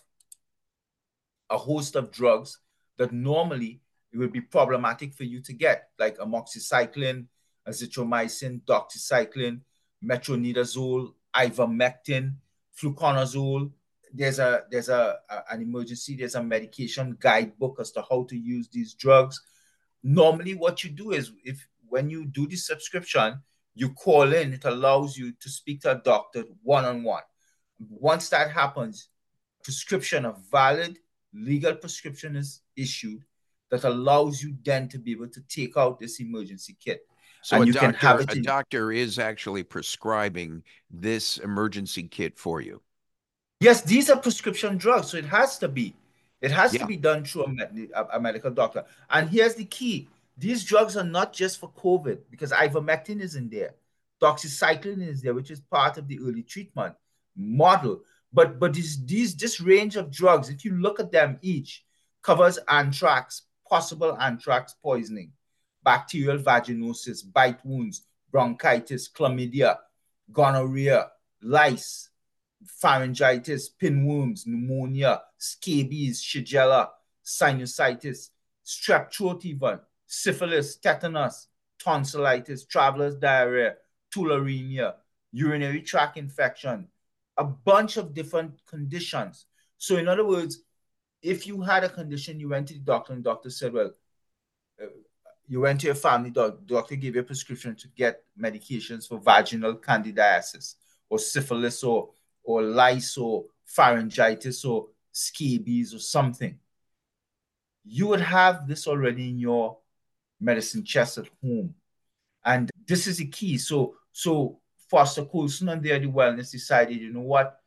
[1.50, 2.60] a host of drugs
[2.98, 7.26] that normally it would be problematic for you to get, like amoxicillin,
[7.68, 9.60] azithromycin, doxycycline,
[10.04, 12.36] metronidazole, ivermectin,
[12.80, 13.72] fluconazole.
[14.16, 16.16] There's a there's a, a, an emergency.
[16.16, 19.42] There's a medication guidebook as to how to use these drugs.
[20.04, 23.42] Normally, what you do is if when you do the subscription,
[23.76, 24.54] you call in.
[24.54, 27.24] It allows you to speak to a doctor one on one.
[27.90, 29.10] Once that happens,
[29.64, 30.98] prescription, a valid
[31.34, 33.24] legal prescription is issued
[33.70, 37.02] that allows you then to be able to take out this emergency kit.
[37.42, 42.82] So and a, doctor, a in- doctor is actually prescribing this emergency kit for you.
[43.66, 45.96] Yes, these are prescription drugs, so it has to be.
[46.40, 46.82] It has yeah.
[46.82, 48.86] to be done through a, med- a, medical doctor.
[49.10, 53.50] And here's the key: these drugs are not just for COVID because ivermectin is in
[53.50, 53.74] there,
[54.22, 56.94] doxycycline is there, which is part of the early treatment
[57.36, 58.02] model.
[58.32, 61.86] But but these these this range of drugs, if you look at them each,
[62.22, 65.32] covers anthrax, possible anthrax poisoning,
[65.84, 69.78] bacterial vaginosis, bite wounds, bronchitis, chlamydia,
[70.32, 71.08] gonorrhea,
[71.42, 72.10] lice,
[72.84, 76.90] pharyngitis, pinworms, pneumonia, scabies, shigella,
[77.24, 78.30] sinusitis,
[78.66, 81.48] strep throat even, syphilis, tetanus,
[81.80, 83.76] tonsillitis, traveler's diarrhea,
[84.14, 84.96] tularemia,
[85.32, 86.88] urinary tract infection,
[87.38, 89.46] a bunch of different conditions.
[89.78, 90.62] So, in other words,
[91.22, 93.92] if you had a condition, you went to the doctor, and the doctor said, Well,
[94.82, 94.88] uh,
[95.48, 99.20] you went to your family doctor, doctor gave you a prescription to get medications for
[99.20, 100.76] vaginal candidiasis
[101.10, 102.10] or syphilis or,
[102.46, 106.58] or lice or pharyngitis or scabies or something.
[107.84, 109.78] You would have this already in your
[110.40, 111.76] medicine chest at home.
[112.44, 113.58] And this is the key.
[113.58, 117.60] So, so Foster Coulson and the wellness decided, you know what,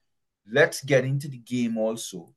[0.51, 2.33] let's get into the game also.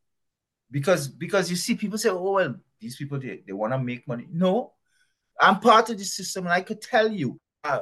[0.69, 4.07] Because because you see people say, oh well, these people they, they want to make
[4.07, 4.27] money.
[4.31, 4.73] No,
[5.39, 7.81] I'm part of the system, and I could tell you, uh,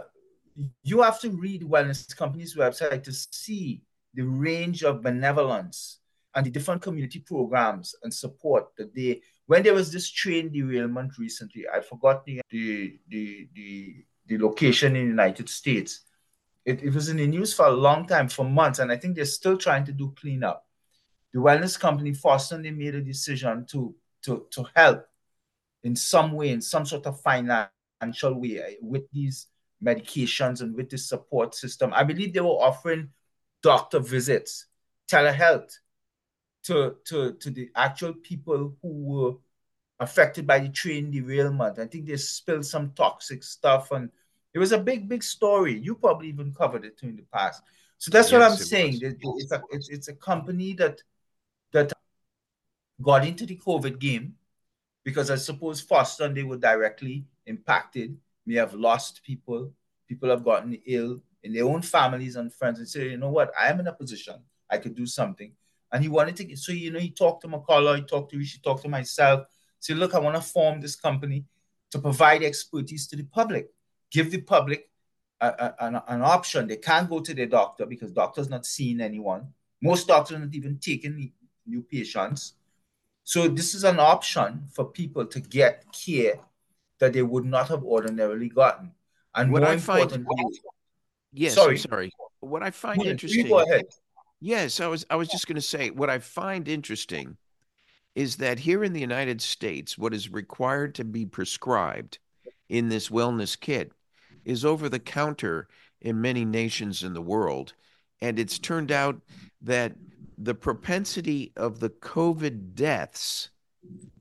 [0.82, 6.00] you have to read wellness companies' website to see the range of benevolence
[6.36, 11.17] and the different community programs and support that they when there was this train derailment
[11.17, 16.02] recently, I forgot the the the the, the location in the United States
[16.65, 19.15] it, it was in the news for a long time, for months, and I think
[19.15, 20.65] they're still trying to do cleanup.
[21.34, 25.06] The wellness company Foston they made a decision to to to help
[25.84, 29.48] in some way, in some sort of financial way, eh, with these
[29.84, 31.91] medications and with this support system.
[31.93, 33.10] I believe they were offering
[33.62, 34.65] doctor visits,
[35.08, 35.78] telehealth
[36.63, 39.34] to to to the actual people who were
[40.00, 41.80] affected by the train derailment.
[41.80, 44.10] I think they spilled some toxic stuff and
[44.54, 45.78] it was a big, big story.
[45.78, 47.62] You probably even covered it in the past.
[47.98, 49.00] So that's yes, what I'm saying.
[49.02, 51.02] It's a it's, it's a company that
[51.72, 51.91] that
[53.02, 54.36] got into the COVID game
[55.04, 59.72] because I suppose Foston they were directly impacted, may have lost people,
[60.08, 63.52] people have gotten ill in their own families and friends, and say, you know what,
[63.60, 64.36] I am in a position,
[64.69, 65.52] I could do something.
[65.91, 68.38] And he wanted to get so you know, he talked to McCullough, he talked to
[68.38, 69.47] Rishi, talked to myself,
[69.80, 71.45] say, look, I want to form this company
[71.91, 73.69] to provide expertise to the public
[74.12, 74.89] give the public
[75.41, 76.67] a, a, an, an option.
[76.67, 79.47] They can't go to their doctor because doctor's not seeing anyone.
[79.82, 81.32] Most doctors are not even taking
[81.65, 82.54] new patients.
[83.23, 86.39] So this is an option for people to get care
[86.99, 88.91] that they would not have ordinarily gotten.
[89.36, 90.12] And what more I find,
[91.34, 92.12] yes, sorry, I'm sorry.
[92.39, 93.48] What I find interesting.
[93.48, 93.86] Go ahead.
[94.42, 95.06] Yes, I was.
[95.10, 97.38] I was just going to say what I find interesting
[98.15, 102.20] is that here in the United States, what is required to be prescribed
[102.68, 103.92] in this wellness kit
[104.46, 105.68] is over the counter
[106.02, 107.74] in many nations in the world.
[108.22, 109.22] And it's turned out
[109.62, 109.94] that
[110.38, 113.50] the propensity of the COVID deaths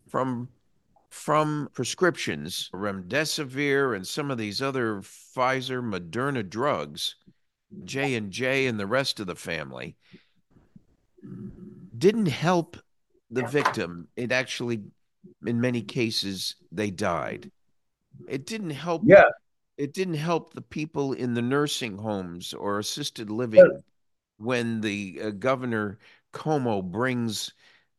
[0.08, 0.48] from
[1.18, 7.16] from prescriptions, remdesivir and some of these other Pfizer, Moderna drugs,
[7.84, 9.96] J and J and the rest of the family,
[11.98, 12.76] didn't help
[13.32, 14.06] the victim.
[14.16, 14.84] It actually,
[15.44, 17.50] in many cases, they died.
[18.28, 19.02] It didn't help.
[19.04, 19.24] Yeah.
[19.76, 23.82] It didn't help the people in the nursing homes or assisted living
[24.38, 25.98] when the uh, governor
[26.32, 27.52] Cuomo brings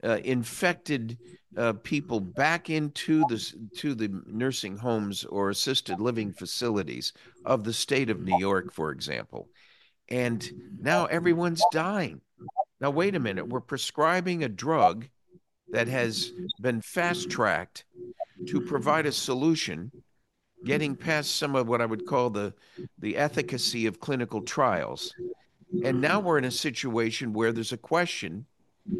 [0.03, 1.17] uh, infected
[1.57, 7.13] uh, people back into the to the nursing homes or assisted living facilities
[7.45, 9.49] of the state of New York, for example,
[10.09, 12.21] and now everyone's dying.
[12.79, 15.07] Now wait a minute, we're prescribing a drug
[15.71, 16.31] that has
[16.61, 17.83] been fast tracked
[18.47, 19.91] to provide a solution,
[20.63, 22.53] getting past some of what I would call the
[22.99, 25.13] the efficacy of clinical trials,
[25.83, 28.45] and now we're in a situation where there's a question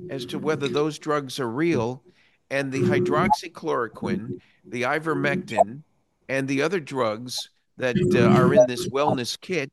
[0.09, 2.03] as to whether those drugs are real
[2.49, 5.83] and the hydroxychloroquine, the ivermectin,
[6.27, 9.71] and the other drugs that uh, are in this wellness kit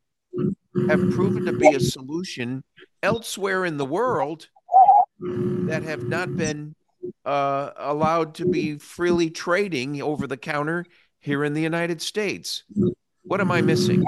[0.88, 2.62] have proven to be a solution
[3.02, 4.48] elsewhere in the world
[5.20, 6.74] that have not been
[7.24, 10.84] uh, allowed to be freely trading over the counter
[11.18, 12.64] here in the United States.
[13.22, 14.04] What am I missing?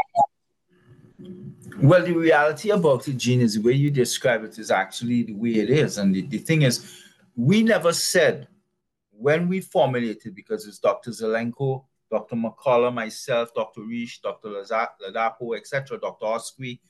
[1.80, 5.34] Well, the reality about it, Gene, is the way you describe it is actually the
[5.34, 5.98] way it is.
[5.98, 7.02] And the, the thing is,
[7.36, 8.48] we never said
[9.12, 11.12] when we formulated, because it's Dr.
[11.12, 12.34] Zelenko, Dr.
[12.34, 13.82] McCullough, myself, Dr.
[13.82, 14.48] Risch, Dr.
[14.48, 16.26] Ladapo, etc., Dr.
[16.26, 16.80] Oskoui,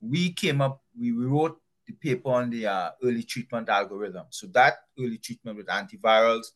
[0.00, 4.24] we came up, we wrote the paper on the uh, early treatment algorithm.
[4.30, 6.46] So that early treatment with antivirals,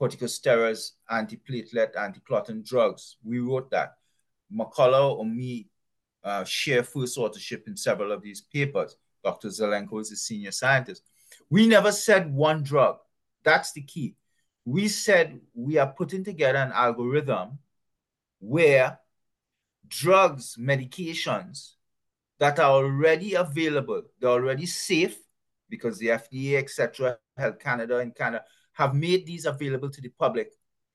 [0.00, 3.94] corticosteroids, antiplatelet, anti-clotting drugs, we wrote that.
[4.52, 5.68] McCullough or me
[6.26, 8.96] uh, share first authorship in several of these papers.
[9.22, 9.48] Dr.
[9.48, 11.02] Zelenko is a senior scientist.
[11.48, 12.96] We never said one drug.
[13.44, 14.16] That's the key.
[14.64, 17.60] We said we are putting together an algorithm
[18.40, 18.98] where
[19.86, 21.74] drugs, medications
[22.40, 25.16] that are already available, they're already safe
[25.70, 30.52] because the FDA, etc., Health Canada and Canada have made these available to the public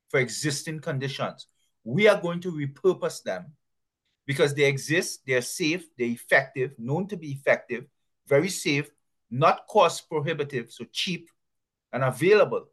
[0.10, 1.48] for existing conditions.
[1.86, 3.54] We are going to repurpose them
[4.26, 7.86] because they exist, they're safe, they're effective, known to be effective,
[8.28, 8.90] very safe,
[9.30, 11.30] not cost prohibitive, so cheap
[11.94, 12.68] and available.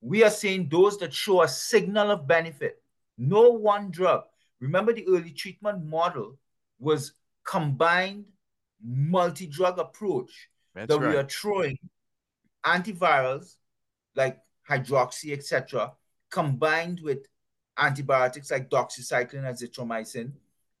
[0.00, 2.82] We are saying those that show a signal of benefit,
[3.16, 4.24] no one drug.
[4.60, 6.38] Remember, the early treatment model
[6.78, 7.12] was
[7.44, 8.24] combined
[8.82, 11.10] multi drug approach That's that right.
[11.10, 11.78] we are throwing
[12.64, 13.56] antivirals
[14.14, 15.92] like hydroxy, etc.,
[16.30, 17.26] combined with
[17.78, 20.32] antibiotics like doxycycline and azithromycin,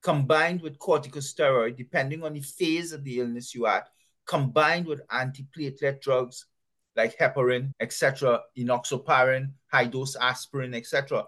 [0.04, 3.84] combined with corticosteroid, depending on the phase of the illness you are,
[4.26, 6.46] combined with antiplatelet drugs
[6.94, 11.24] like heparin, etc., enoxaparin, high dose aspirin, etc.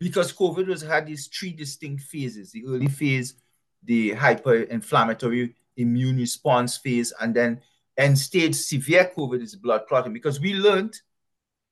[0.00, 3.34] Because COVID has had these three distinct phases the early phase,
[3.84, 7.60] the hyper-inflammatory immune response phase, and then
[7.96, 10.12] end stage severe COVID is blood clotting.
[10.12, 11.00] Because we learned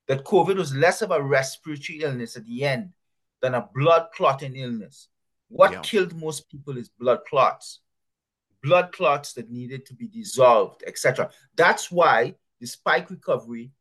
[0.06, 2.92] that COVID was less of a respiratory illness at the end
[3.40, 5.08] than a blood clotting illness.
[5.52, 5.80] What Yeah.
[5.82, 7.80] killed most people is blood clots,
[8.62, 11.30] blood clots that needed to be dissolved, etc.
[11.54, 13.72] That's why the spike recovery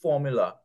[0.00, 0.58] formula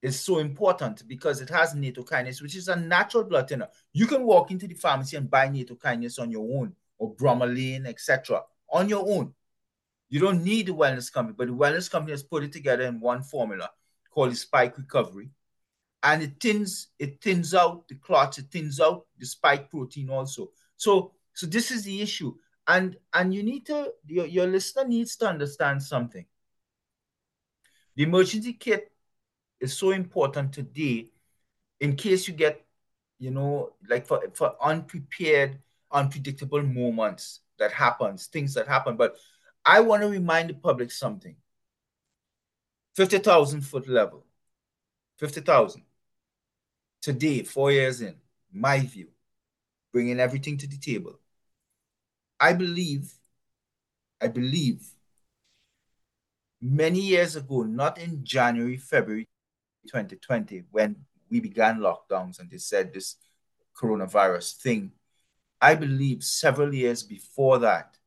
[0.00, 3.68] is so important because it has nattokinase, which is a natural blood thinner.
[3.92, 8.42] You can walk into the pharmacy and buy nattokinase on your own or bromelain, etc.
[8.70, 9.34] on your own.
[10.08, 13.00] You don't need the wellness company, but the wellness company has put it together in
[13.00, 13.70] one formula
[14.10, 15.30] called the spike recovery
[16.04, 20.50] and it thins it thins out the clots it thins out the spike protein also.
[20.76, 22.34] So so this is the issue.
[22.68, 26.26] And and you need to your, your listener needs to understand something.
[27.96, 28.92] The emergency kit
[29.60, 31.08] is so important today
[31.80, 32.64] in case you get
[33.18, 35.58] you know like for for unprepared
[35.90, 38.96] unpredictable moments that happens things that happen.
[38.96, 39.16] But
[39.64, 41.36] i want to remind the public something.
[42.94, 44.26] 50000 foot level.
[45.18, 45.82] 50000
[47.04, 48.14] today, four years in,
[48.50, 49.08] my view,
[49.92, 51.20] bringing everything to the table.
[52.40, 53.12] I believe,
[54.22, 54.80] I believe
[56.62, 59.28] many years ago, not in January, February
[59.86, 60.96] 2020, when
[61.30, 63.16] we began lockdowns and they said this
[63.78, 64.90] coronavirus thing,
[65.60, 67.98] I believe several years before that,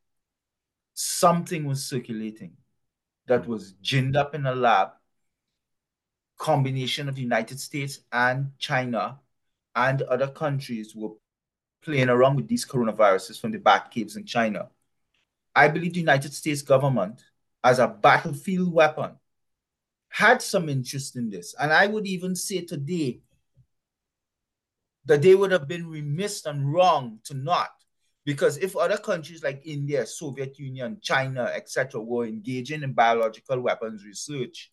[0.96, 2.58] something was circulating
[3.28, 4.90] that was ginned up in a lab
[6.38, 9.20] combination of the United States and China
[9.76, 11.12] and other countries were
[11.84, 14.70] playing around with these coronaviruses from the bat caves in China.
[15.56, 17.24] I believe the United States government,
[17.64, 19.12] as a battlefield weapon,
[20.10, 21.56] had some interest in this.
[21.60, 23.22] And I would even say today
[25.06, 27.70] that they would have been remiss and wrong to not.
[28.26, 34.04] Because if other countries like India, Soviet Union, China, etc., were engaging in biological weapons
[34.06, 34.72] research,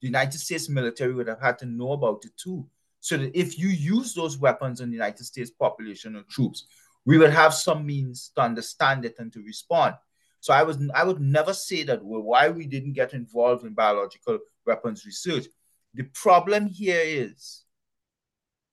[0.00, 2.66] the United States military would have had to know about it too.
[3.00, 6.66] So that if you use those weapons on the United States population or troops,
[7.04, 9.94] we would have some means to understand it and to respond.
[10.40, 13.74] So I was I would never say that well, why we didn't get involved in
[13.74, 15.46] biological weapons research.
[15.94, 17.64] The problem here is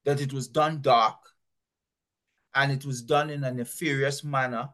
[0.04, 1.18] that it was done dark
[2.54, 4.70] and it was done in a nefarious manner.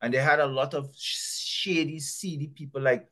[0.00, 3.06] And they had a lot of shady, seedy people like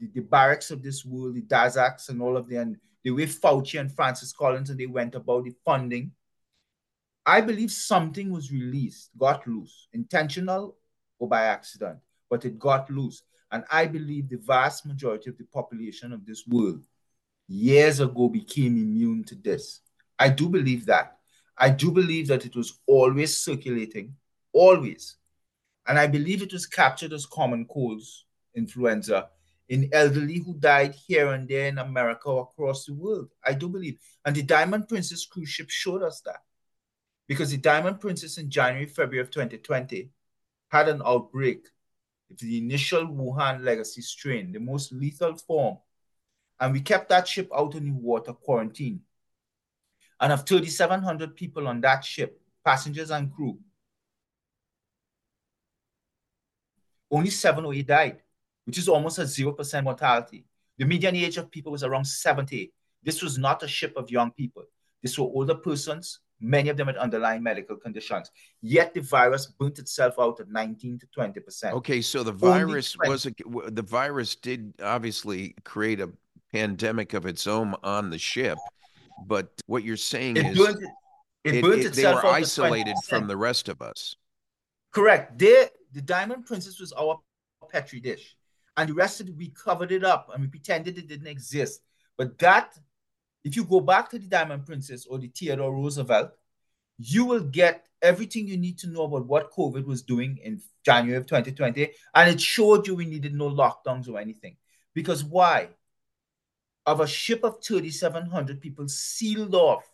[0.00, 3.80] the, the Barics of this world, the Daszaks and all of them, the way Fauci
[3.80, 6.12] and Francis Collins and they went about the funding.
[7.24, 10.76] I believe something was released, got loose, intentional
[11.18, 11.98] or by accident,
[12.30, 13.22] but it got loose.
[13.50, 16.84] And I believe the vast majority of the population of this world
[17.48, 19.80] years ago became immune to this.
[20.18, 21.18] I do believe that.
[21.56, 24.14] I do believe that it was always circulating,
[24.52, 25.16] always.
[25.86, 29.28] And I believe it was captured as common colds, influenza,
[29.68, 33.28] in elderly who died here and there in America or across the world.
[33.44, 33.98] I do believe.
[34.24, 36.42] And the Diamond Princess cruise ship showed us that.
[37.26, 40.10] Because the Diamond Princess in January, February of 2020
[40.68, 41.66] had an outbreak
[42.30, 45.76] of the initial Wuhan legacy strain, the most lethal form.
[46.58, 49.02] And we kept that ship out in the water quarantine
[50.20, 53.58] and of 3,700 people on that ship, passengers and crew,
[57.10, 58.20] only seven or eight died,
[58.68, 60.44] which is almost a 0% mortality.
[60.76, 62.70] The median age of people was around 70.
[63.02, 64.64] This was not a ship of young people.
[65.00, 68.30] These were older persons, many of them had underlying medical conditions.
[68.60, 71.72] Yet the virus burnt itself out at 19 to 20%.
[71.72, 73.32] Okay, so the virus was a,
[73.70, 76.10] the virus did obviously create a
[76.52, 78.58] pandemic of its own on the ship.
[79.26, 80.84] But what you're saying it is burnt,
[81.42, 84.14] it, it, burnt it, they were isolated from the rest of us.
[84.92, 85.38] Correct.
[85.38, 87.18] They, the Diamond Princess was our
[87.70, 88.36] petri dish,
[88.78, 91.82] and the rest of it we covered it up and we pretended it didn't exist.
[92.16, 92.78] But that,
[93.44, 96.30] if you go back to the Diamond Princess or the Theodore Roosevelt,
[96.98, 101.18] you will get everything you need to know about what COVID was doing in January
[101.18, 104.56] of 2020, and it showed you we needed no lockdowns or anything.
[104.94, 105.68] Because why?
[106.88, 109.84] of a ship of 3,700 people sealed off.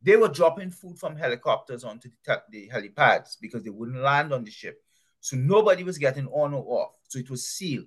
[0.00, 4.44] They were dropping food from helicopters onto the, the helipads because they wouldn't land on
[4.44, 4.82] the ship.
[5.24, 6.90] So nobody was getting on or off.
[7.08, 7.86] So it was sealed.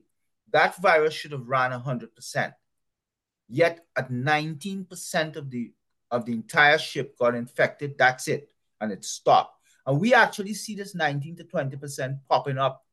[0.54, 2.54] That virus should have ran 100%.
[3.48, 5.72] Yet at 19% of the
[6.10, 8.50] of the entire ship got infected, that's it.
[8.82, 9.62] And it stopped.
[9.86, 12.84] And we actually see this 19 to 20% popping up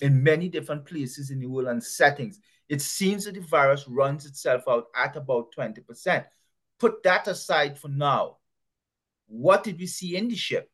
[0.00, 2.40] in many different places in the world and settings.
[2.68, 6.24] It seems that the virus runs itself out at about 20%.
[6.80, 8.38] Put that aside for now.
[9.28, 10.72] What did we see in the ship?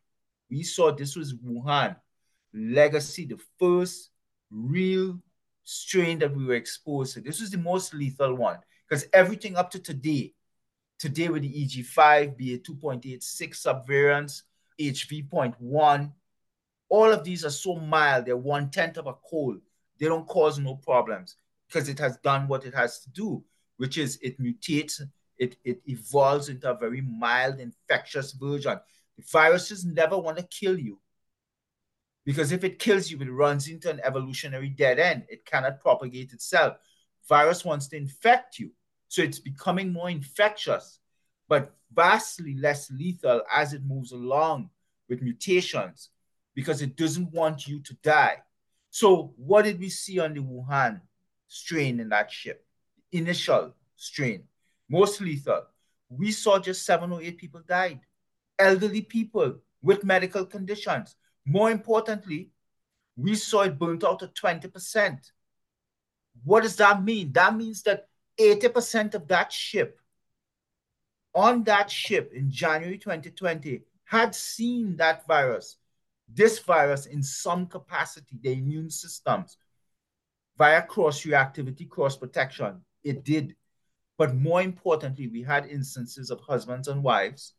[0.49, 1.97] We saw this was Wuhan
[2.55, 4.11] legacy, the first
[4.51, 5.19] real
[5.65, 7.21] strain that we were exposed to.
[7.21, 10.35] This was the most lethal one because everything up to today,
[10.99, 14.43] today with the EG5, BA2.86 subvariants,
[14.81, 16.13] HV.1,
[16.89, 19.59] all of these are so mild, they're one tenth of a cold.
[19.99, 21.37] They don't cause no problems
[21.69, 23.45] because it has done what it has to do,
[23.77, 25.01] which is it mutates,
[25.39, 28.79] it, it evolves into a very mild infectious version.
[29.17, 30.99] The viruses never want to kill you
[32.25, 35.25] because if it kills you, it runs into an evolutionary dead end.
[35.29, 36.77] It cannot propagate itself.
[37.29, 38.71] Virus wants to infect you,
[39.09, 40.99] so it's becoming more infectious,
[41.49, 44.71] but vastly less lethal as it moves along
[45.09, 46.11] with mutations
[46.55, 48.37] because it doesn't want you to die.
[48.91, 51.01] So, what did we see on the Wuhan
[51.53, 52.65] strain in that ship,
[53.13, 54.45] initial strain,
[54.89, 55.63] most lethal.
[56.09, 58.01] We saw just seven or eight people died,
[58.59, 61.15] elderly people with medical conditions.
[61.45, 62.51] More importantly,
[63.17, 65.19] we saw it burnt out at 20%.
[66.45, 67.33] What does that mean?
[67.33, 69.99] That means that 80% of that ship
[71.35, 75.77] on that ship in January 2020 had seen that virus,
[76.29, 79.57] this virus in some capacity, the immune systems
[80.59, 82.81] via cross reactivity, cross protection.
[83.03, 83.57] It did.
[84.19, 87.55] But more importantly, we had instances of husbands and wives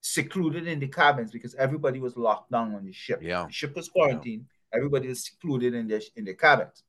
[0.00, 3.20] secluded in the cabins because everybody was locked down on the ship.
[3.22, 3.46] Yeah.
[3.46, 4.46] The ship was quarantined.
[4.72, 4.78] Yeah.
[4.78, 6.82] Everybody was secluded in the, in the cabins.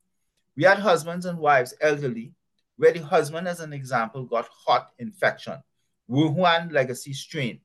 [0.56, 2.34] We had husbands and wives, elderly,
[2.78, 5.62] where the husband, as an example, got hot infection,
[6.10, 7.60] Wuhan legacy strain,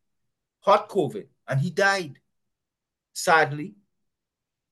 [0.61, 2.18] hot COVID, and he died.
[3.14, 3.74] Sadly,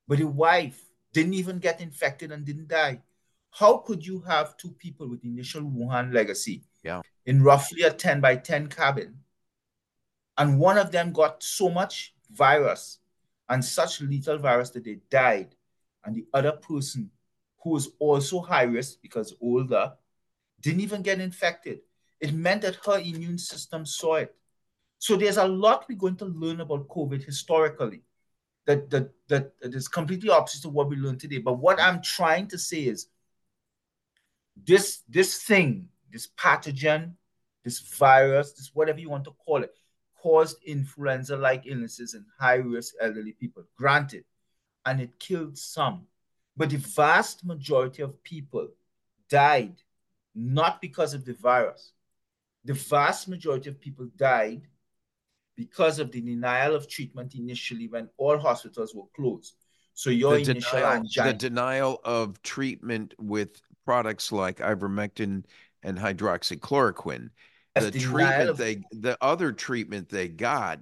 [0.09, 3.01] but the wife didn't even get infected and didn't die.
[3.51, 7.03] How could you have two people with initial Wuhan legacy yeah.
[7.27, 9.17] in roughly a 10 by 10 cabin,
[10.39, 12.99] and one of them got so much virus
[13.49, 15.55] and such lethal virus that they died,
[16.05, 17.11] and the other person
[17.63, 19.93] who was also high risk because older
[20.61, 21.81] didn't even get infected?
[22.21, 24.35] It meant that her immune system saw it.
[24.99, 28.03] So there's a lot we're going to learn about COVID historically
[28.67, 31.39] that, that, that, that is completely opposite to what we learned today.
[31.39, 33.07] But what I'm trying to say is
[34.63, 37.15] this, this thing, this pathogen,
[37.65, 39.75] this virus, this whatever you want to call it,
[40.21, 43.65] caused influenza-like illnesses in high-risk elderly people.
[43.77, 44.25] Granted,
[44.85, 46.07] and it killed some.
[46.57, 48.69] But the vast majority of people
[49.29, 49.77] died
[50.35, 51.93] not because of the virus.
[52.65, 54.63] The vast majority of people died
[55.57, 59.55] because of the denial of treatment initially when all hospitals were closed.
[59.95, 65.45] So your the initial denial, angina, the denial of treatment with products like ivermectin
[65.83, 67.31] and hydroxychloroquine.
[67.81, 70.81] The treatment they, the other treatment they got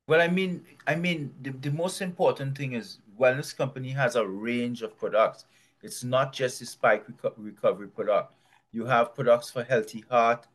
[0.07, 4.25] Well, I mean, I mean, the, the most important thing is Wellness Company has a
[4.25, 5.45] range of products.
[5.81, 8.33] It's not just a spike reco- recovery product.
[8.71, 10.47] You have products for healthy heart.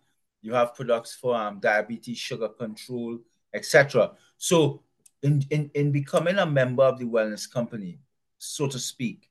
[0.43, 3.19] You have products for um, diabetes, sugar control,
[3.55, 4.13] etc.
[4.39, 4.83] So,
[5.23, 8.01] in, in in becoming a member of the Wellness Company,
[8.39, 9.29] so to speak,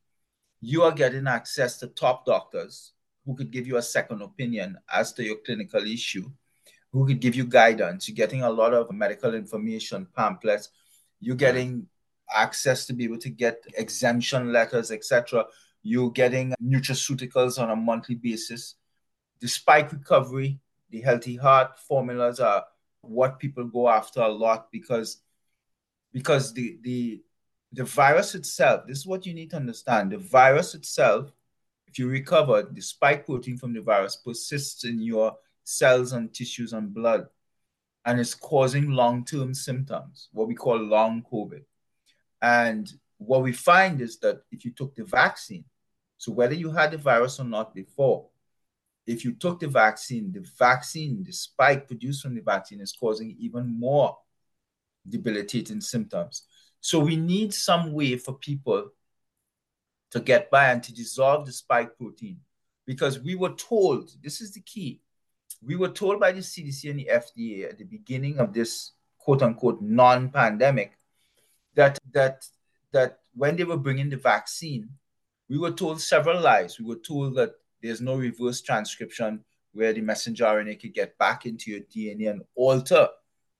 [0.61, 2.93] you are getting access to top doctors
[3.25, 6.29] who could give you a second opinion as to your clinical issue
[6.91, 8.07] who could give you guidance.
[8.07, 10.69] You're getting a lot of medical information, pamphlets.
[11.19, 11.87] You're getting
[12.35, 15.45] access to be able to get exemption letters, etc.
[15.83, 18.75] You're getting nutraceuticals on a monthly basis.
[19.39, 20.59] The spike recovery,
[20.89, 22.65] the healthy heart formulas are
[23.01, 25.21] what people go after a lot because
[26.11, 27.21] because the the
[27.71, 30.11] the virus itself, this is what you need to understand.
[30.11, 31.31] The virus itself,
[31.87, 36.73] if you recover, the spike protein from the virus persists in your cells and tissues
[36.73, 37.27] and blood
[38.05, 41.61] and it's causing long-term symptoms what we call long covid
[42.41, 45.65] and what we find is that if you took the vaccine
[46.17, 48.27] so whether you had the virus or not before
[49.05, 53.35] if you took the vaccine the vaccine the spike produced from the vaccine is causing
[53.39, 54.17] even more
[55.07, 56.43] debilitating symptoms.
[56.81, 58.89] So we need some way for people
[60.11, 62.39] to get by and to dissolve the spike protein.
[62.85, 65.01] Because we were told this is the key
[65.61, 69.41] we were told by the CDC and the FDA at the beginning of this quote
[69.41, 70.93] unquote non-pandemic
[71.79, 72.45] that that
[72.91, 74.89] that when they were bringing the vaccine,
[75.47, 76.77] we were told several lies.
[76.77, 77.51] We were told that
[77.81, 82.41] there's no reverse transcription where the messenger RNA could get back into your DNA and
[82.55, 83.07] alter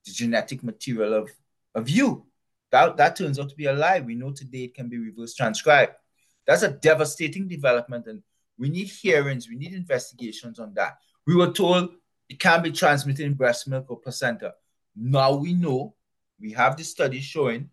[0.04, 1.30] the genetic material of,
[1.74, 2.26] of you.
[2.72, 4.00] That, that turns out to be a lie.
[4.00, 5.92] We know today it can be reverse transcribed.
[6.46, 8.22] That's a devastating development, and
[8.58, 10.98] we need hearings, we need investigations on that.
[11.26, 11.94] We were told
[12.28, 14.54] it can be transmitted in breast milk or placenta.
[14.94, 15.94] Now we know,
[16.38, 17.70] we have the studies showing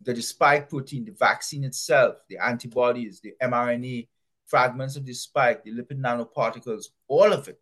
[0.00, 4.08] the spike protein, the vaccine itself, the antibodies, the mRNA,
[4.46, 7.60] fragments of the spike, the lipid nanoparticles, all of it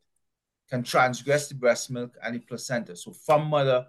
[0.68, 2.96] can transgress the breast milk and the placenta.
[2.96, 3.86] So from mother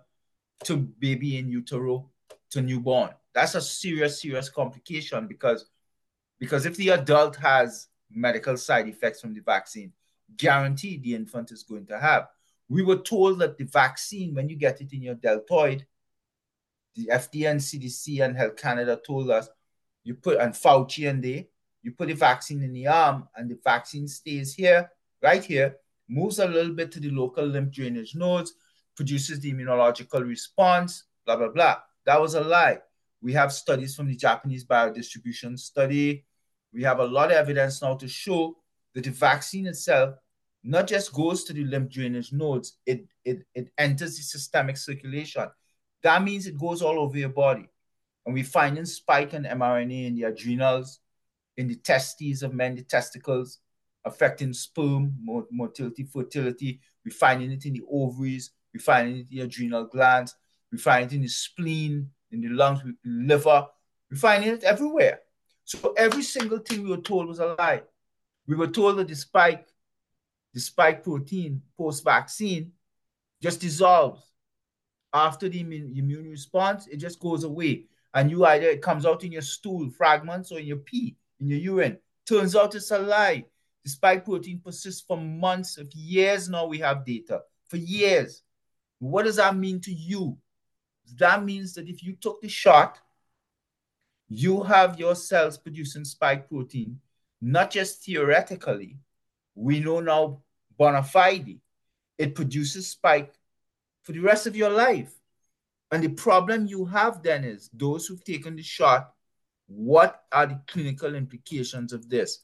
[0.63, 2.09] to baby in utero
[2.51, 3.09] to newborn.
[3.33, 5.65] That's a serious, serious complication because,
[6.39, 9.91] because if the adult has medical side effects from the vaccine,
[10.37, 12.27] guaranteed the infant is going to have.
[12.69, 15.85] We were told that the vaccine, when you get it in your deltoid,
[16.95, 19.49] the FDA and CDC and Health Canada told us
[20.03, 21.49] you put and Fauci and they,
[21.81, 24.89] you put the vaccine in the arm, and the vaccine stays here,
[25.21, 25.77] right here,
[26.09, 28.53] moves a little bit to the local lymph drainage nodes,
[28.95, 31.77] produces the immunological response, blah, blah, blah.
[32.05, 32.79] That was a lie.
[33.21, 36.25] We have studies from the Japanese biodistribution study.
[36.73, 38.55] We have a lot of evidence now to show
[38.93, 40.15] that the vaccine itself
[40.63, 45.45] not just goes to the lymph drainage nodes, it, it, it enters the systemic circulation.
[46.05, 47.67] That means it goes all over your body.
[48.27, 50.99] And we find in spike and mRNA in the adrenals,
[51.57, 53.57] in the testes of men, the testicles,
[54.05, 55.15] affecting sperm,
[55.51, 56.79] motility, fertility.
[57.03, 58.51] We finding it in the ovaries.
[58.71, 60.35] We finding it in the adrenal glands.
[60.71, 63.65] We find it in the spleen, in the lungs, in the liver.
[64.11, 65.21] We finding it everywhere.
[65.63, 67.81] So every single thing we were told was a lie.
[68.45, 69.67] We were told that the spike,
[70.53, 72.73] the spike protein post-vaccine
[73.41, 74.21] just dissolves.
[75.16, 77.86] After the immune, immune response, it just goes away.
[78.13, 81.47] And you either it comes out in your stool fragments or in your pee, in
[81.47, 81.97] your urine.
[82.28, 83.45] Turns out it's a lie.
[83.86, 86.66] The spike protein persists for months, of years now.
[86.66, 88.43] We have data for years.
[88.99, 90.38] What does that mean to you?
[91.18, 92.99] That means that if you took the shot,
[94.28, 96.99] you have your cells producing spike protein,
[97.41, 98.97] not just theoretically.
[99.53, 100.41] We know now
[100.78, 101.59] bona fide,
[102.18, 103.34] it produces spike
[104.05, 105.13] for the rest of your life.
[105.91, 109.11] And the problem you have then is those who've taken the shot,
[109.67, 112.39] what are the clinical implications of this?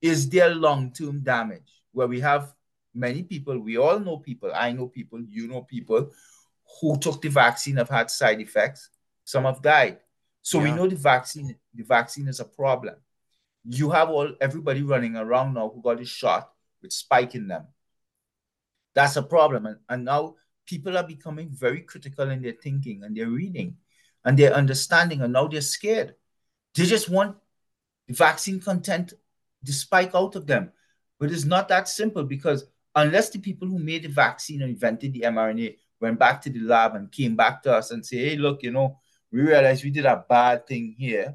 [0.00, 1.82] Is there long term damage?
[1.92, 2.54] Where we have
[2.94, 6.10] many people, we all know people, I know people, you know people
[6.80, 8.88] who took the vaccine have had side effects.
[9.24, 9.98] Some have died.
[10.42, 10.64] So yeah.
[10.64, 12.96] we know the vaccine, the vaccine is a problem.
[13.64, 16.50] You have all everybody running around now who got a shot
[16.80, 17.66] with spike in them.
[18.94, 19.66] That's a problem.
[19.66, 20.34] And, and now
[20.66, 23.76] people are becoming very critical in their thinking and their reading
[24.24, 26.14] and their understanding, and now they're scared.
[26.74, 27.36] They just want
[28.06, 29.12] the vaccine content
[29.64, 30.72] to spike out of them.
[31.18, 35.12] But it's not that simple because unless the people who made the vaccine and invented
[35.12, 38.36] the mRNA went back to the lab and came back to us and say, hey,
[38.36, 38.98] look, you know,
[39.30, 41.34] we realized we did a bad thing here.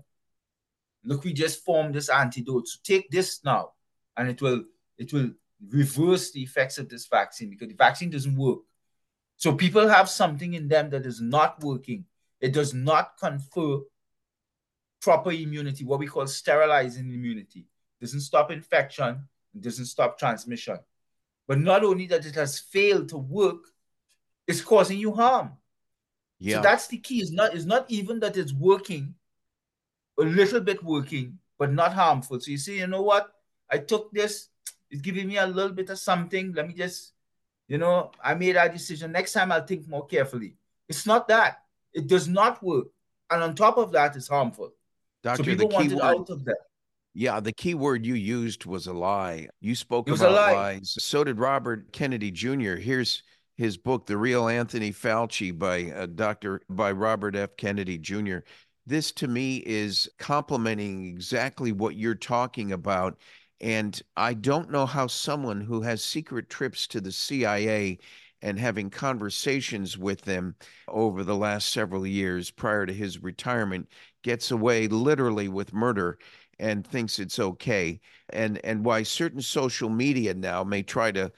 [1.03, 2.67] Look, we just formed this antidote.
[2.67, 3.71] So take this now,
[4.17, 4.63] and it will
[4.97, 5.31] it will
[5.69, 8.59] reverse the effects of this vaccine because the vaccine doesn't work.
[9.37, 12.05] So people have something in them that is not working.
[12.41, 13.79] It does not confer
[15.01, 17.67] proper immunity, what we call sterilizing immunity.
[17.99, 20.79] It doesn't stop infection, it doesn't stop transmission.
[21.47, 23.63] But not only that it has failed to work,
[24.47, 25.53] it's causing you harm.
[26.39, 26.57] Yeah.
[26.57, 27.19] So that's the key.
[27.19, 29.15] It's not, it's not even that it's working,
[30.19, 32.39] a little bit working, but not harmful.
[32.39, 33.31] So you say, you know what?
[33.69, 34.49] I took this,
[34.89, 36.53] it's giving me a little bit of something.
[36.53, 37.13] Let me just,
[37.67, 39.11] you know, I made that decision.
[39.11, 40.55] Next time I'll think more carefully.
[40.87, 41.63] It's not that.
[41.93, 42.87] It does not work.
[43.29, 44.73] And on top of that, it's harmful.
[45.23, 46.57] Doctor, so people want it out of that.
[47.13, 49.49] Yeah, the key word you used was a lie.
[49.59, 50.53] You spoke about lie.
[50.53, 50.95] lies.
[50.99, 52.75] So did Robert Kennedy Jr.
[52.75, 53.23] Here's
[53.57, 56.61] his book, The Real Anthony Fauci by uh, Dr.
[56.69, 57.57] by Robert F.
[57.57, 58.37] Kennedy Jr.
[58.85, 63.17] This to me is complementing exactly what you're talking about.
[63.59, 67.97] And I don't know how someone who has secret trips to the CIA
[68.41, 70.55] and having conversations with them
[70.87, 73.89] over the last several years prior to his retirement
[74.21, 76.19] gets away literally with murder
[76.59, 77.99] and thinks it's okay.
[78.29, 81.31] And and why certain social media now may try to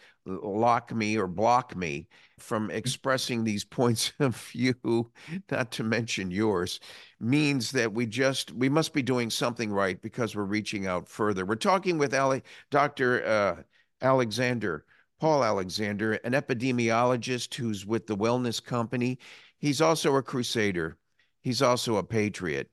[0.43, 2.07] lock me or block me
[2.37, 5.11] from expressing these points of view
[5.51, 6.79] not to mention yours
[7.19, 11.45] means that we just we must be doing something right because we're reaching out further.
[11.45, 13.61] We're talking with Ali, dr uh,
[14.01, 14.85] alexander
[15.19, 19.19] paul alexander an epidemiologist who's with the wellness company.
[19.57, 20.97] He's also a crusader.
[21.41, 22.69] He's also a patriot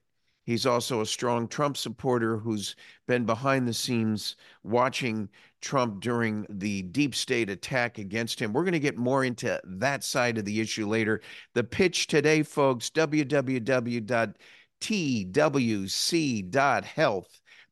[0.46, 2.76] He's also a strong Trump supporter who's
[3.08, 5.28] been behind the scenes watching
[5.60, 8.52] Trump during the deep state attack against him.
[8.52, 11.20] We're going to get more into that side of the issue later.
[11.54, 13.90] The pitch today, folks www.twc.health.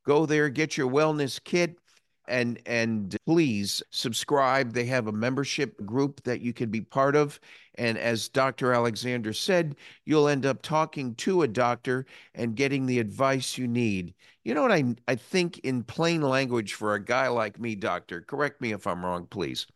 [0.04, 1.78] Go there, get your wellness kit
[2.26, 4.72] and and please subscribe.
[4.72, 7.40] They have a membership group that you can be part of.
[7.76, 12.98] And as dr alexander said you'll end up talking to a doctor and getting the
[13.00, 14.14] advice you need.
[14.44, 18.20] You know what i i think in plain language for a guy like me doctor
[18.20, 19.66] correct me if i'm wrong please.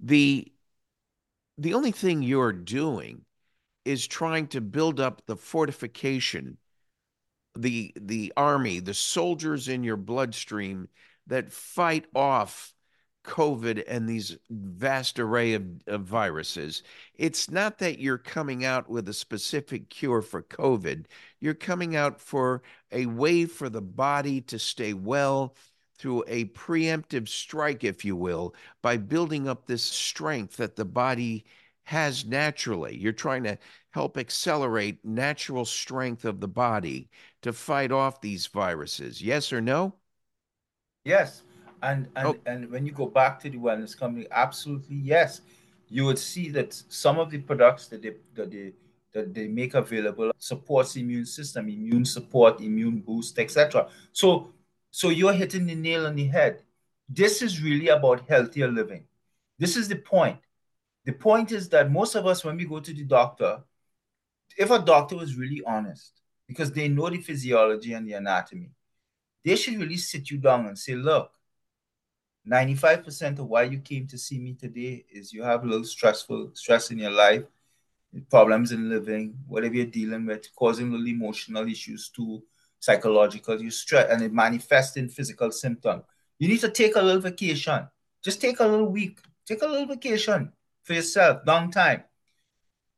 [0.00, 0.52] The
[1.58, 3.24] the only thing you're doing
[3.84, 6.58] is trying to build up the fortification
[7.58, 10.88] the the army, the soldiers in your bloodstream
[11.26, 12.72] that fight off
[13.24, 16.82] COVID and these vast array of, of, viruses,
[17.14, 21.04] it's not that you're coming out with a specific cure for COVID.
[21.40, 25.54] You're coming out for a way for the body to stay well
[25.98, 31.44] through a preemptive strike, if you will, by building up this strength that the body
[31.84, 32.96] has naturally.
[32.96, 33.58] You're trying to
[33.90, 37.08] help accelerate natural strength of the body
[37.42, 39.22] to fight off these viruses.
[39.22, 39.94] Yes or no?
[41.04, 41.42] Yes.
[41.82, 42.36] And and, oh.
[42.46, 45.42] and when you go back to the wellness company, absolutely yes.
[45.88, 48.72] You would see that some of the products that they that they
[49.14, 53.88] that they make available supports the immune system, immune support, immune boost, etc.
[54.12, 54.52] So
[54.90, 56.62] so you're hitting the nail on the head.
[57.08, 59.04] This is really about healthier living.
[59.58, 60.38] This is the point.
[61.04, 63.62] The point is that most of us, when we go to the doctor,
[64.58, 66.17] if a doctor was really honest,
[66.48, 68.70] because they know the physiology and the anatomy,
[69.44, 71.30] they should really sit you down and say, look,
[72.48, 76.50] 95% of why you came to see me today is you have a little stressful
[76.54, 77.44] stress in your life,
[78.30, 82.42] problems in living, whatever you're dealing with, causing little emotional issues too,
[82.80, 86.02] psychological, you stress, and it manifests in physical symptom.
[86.38, 87.86] You need to take a little vacation.
[88.24, 89.20] Just take a little week.
[89.44, 90.52] Take a little vacation
[90.84, 92.04] for yourself, long time.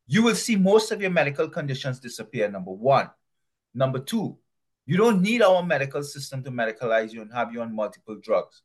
[0.06, 3.10] You will see most of your medical conditions disappear, number one.
[3.74, 4.36] Number two,
[4.86, 8.62] you don't need our medical system to medicalize you and have you on multiple drugs.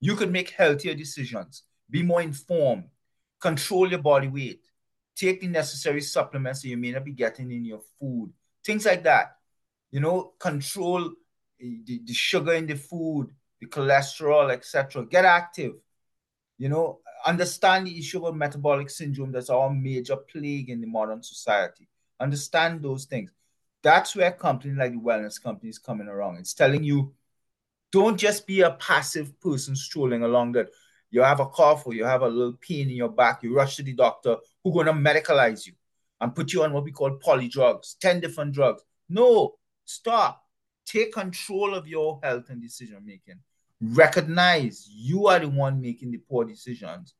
[0.00, 2.84] You could make healthier decisions, be more informed,
[3.40, 4.62] control your body weight,
[5.16, 8.32] take the necessary supplements that you may not be getting in your food,
[8.64, 9.38] things like that
[9.90, 11.06] you know, control
[11.60, 13.28] eh, the, the sugar in the food,
[13.60, 15.06] the cholesterol, etc.
[15.06, 15.74] Get active.
[16.58, 21.22] You know, understand the issue of metabolic syndrome that's our major plague in the modern
[21.22, 21.88] society.
[22.20, 23.30] Understand those things.
[23.82, 26.38] That's where companies like the wellness companies coming around.
[26.38, 27.14] It's telling you,
[27.92, 30.68] don't just be a passive person strolling along that
[31.10, 33.76] you have a cough or you have a little pain in your back, you rush
[33.76, 35.72] to the doctor who's gonna medicalize you
[36.20, 38.82] and put you on what we call poly drugs, 10 different drugs.
[39.08, 39.58] No,
[39.88, 40.44] Stop.
[40.84, 43.40] Take control of your health and decision making.
[43.80, 47.14] Recognize you are the one making the poor decisions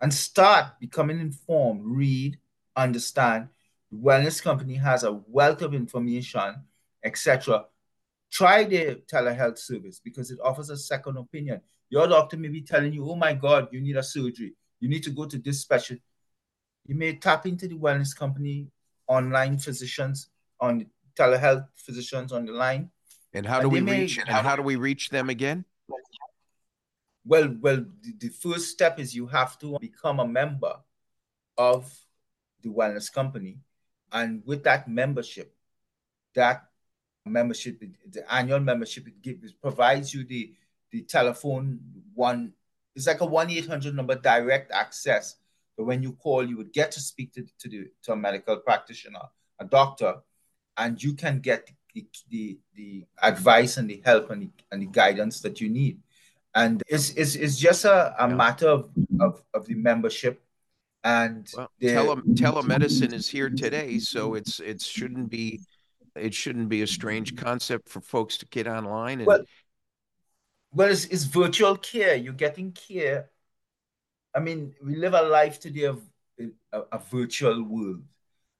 [0.00, 1.82] and start becoming informed.
[1.84, 2.38] Read,
[2.74, 3.48] understand.
[3.90, 6.56] The wellness company has a wealth of information,
[7.04, 7.66] etc.
[8.30, 11.60] Try the telehealth service because it offers a second opinion.
[11.88, 14.54] Your doctor may be telling you, oh my God, you need a surgery.
[14.80, 15.96] You need to go to this special.
[16.86, 18.68] You may tap into the wellness company
[19.06, 20.28] online physicians
[20.60, 22.90] on telehealth physicians on the line.
[23.32, 24.18] And how do and we reach?
[24.18, 25.64] and how do we reach them again?
[27.24, 30.76] Well, well, the, the first step is you have to become a member
[31.58, 31.92] of
[32.62, 33.58] the wellness company,
[34.16, 35.48] and with that membership,
[36.34, 36.58] that
[37.24, 37.74] membership,
[38.14, 40.42] the annual membership, it gives provides you the
[40.92, 41.78] the telephone
[42.14, 42.40] one.
[42.94, 45.36] It's like a one eight hundred number direct access.
[45.76, 48.56] But when you call, you would get to speak to, to the to a medical
[48.68, 49.26] practitioner,
[49.60, 50.12] a doctor,
[50.76, 54.86] and you can get the, the, the advice and the help and the, and the
[54.86, 56.00] guidance that you need.
[56.54, 58.88] And it's, it's, it's just a, a matter of,
[59.20, 60.42] of, of the membership
[61.06, 65.60] and well, tele, telemedicine is here today so it's it shouldn't be
[66.16, 69.44] it shouldn't be a strange concept for folks to get online and well,
[70.72, 73.30] well it's, it's virtual care you're getting care
[74.34, 76.02] i mean we live a life today of
[76.42, 78.02] uh, a, a virtual world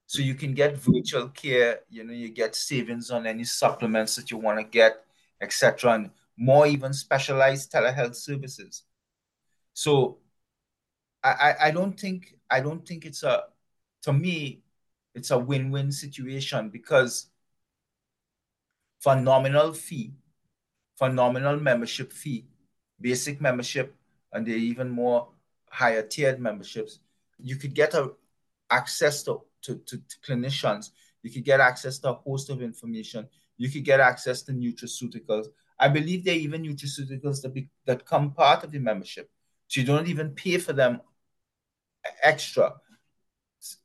[0.06, 4.30] so you can get virtual care, you know, you get savings on any supplements that
[4.30, 5.04] you want to get,
[5.40, 5.94] etc.
[5.94, 8.84] And more even specialized telehealth services.
[9.74, 10.18] So
[11.30, 13.44] I, I don't think I don't think it's a
[14.02, 14.62] to me
[15.14, 17.28] it's a win-win situation because
[19.00, 20.12] phenomenal fee,
[20.98, 22.46] phenomenal membership fee,
[23.00, 23.94] basic membership,
[24.32, 25.28] and the even more
[25.70, 27.00] higher tiered memberships,
[27.38, 28.10] you could get a
[28.70, 30.90] access to to, to, to clinicians.
[31.22, 33.26] You could get access to a host of information.
[33.56, 35.46] You could get access to nutraceuticals.
[35.78, 39.28] I believe there are even nutraceuticals that, be, that come part of the membership.
[39.66, 41.00] So you don't even pay for them
[42.22, 42.74] extra.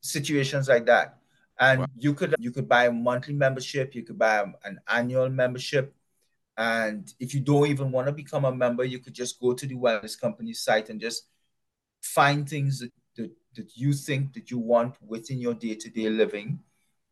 [0.01, 1.17] situations like that.
[1.59, 1.87] And wow.
[1.97, 5.95] you could you could buy a monthly membership, you could buy an annual membership.
[6.57, 9.65] And if you don't even want to become a member, you could just go to
[9.65, 11.27] the wellness company site and just
[12.01, 12.91] find things that
[13.55, 16.59] that you think that you want within your day-to-day living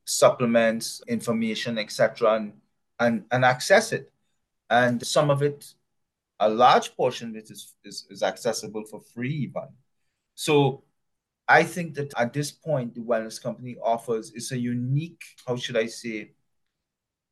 [0.05, 2.53] supplements information etc and,
[2.99, 4.12] and and access it
[4.70, 5.74] and some of it
[6.39, 9.68] a large portion of it is, is, is accessible for free even
[10.36, 10.84] so
[11.50, 15.78] i think that at this point the wellness company offers is a unique how should
[15.78, 16.32] i say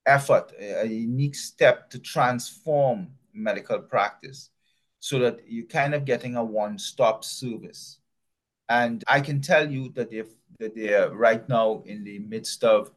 [0.06, 4.50] effort a, a unique step to transform medical practice
[5.00, 8.00] so that you're kind of getting a one-stop service.
[8.70, 10.10] And I can tell you that
[10.60, 12.92] that they're right now in the midst of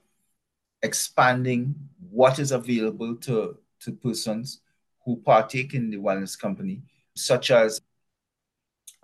[0.83, 1.75] expanding
[2.11, 4.63] what is available to, to persons
[5.05, 6.83] who partake in the wellness company,
[7.15, 7.81] such as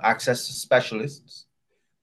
[0.02, 1.46] access to specialists.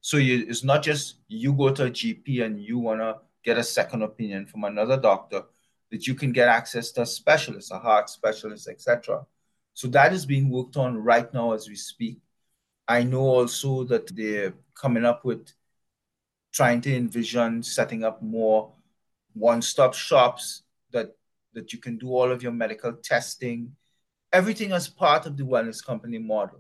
[0.04, 3.58] So you, it's not just you go to a GP and you want to get
[3.58, 5.44] a second opinion from another doctor,
[5.92, 9.26] that you can get access to a specialist, a heart specialist, etc.
[9.74, 12.20] So that is being worked on right now as we speak.
[12.86, 15.54] I know also that they're coming up with
[16.52, 18.74] trying to envision setting up more
[19.36, 21.16] one-stop shops that
[21.54, 23.74] that you can do all of your medical testing,
[24.34, 26.60] everything as part of the wellness company model.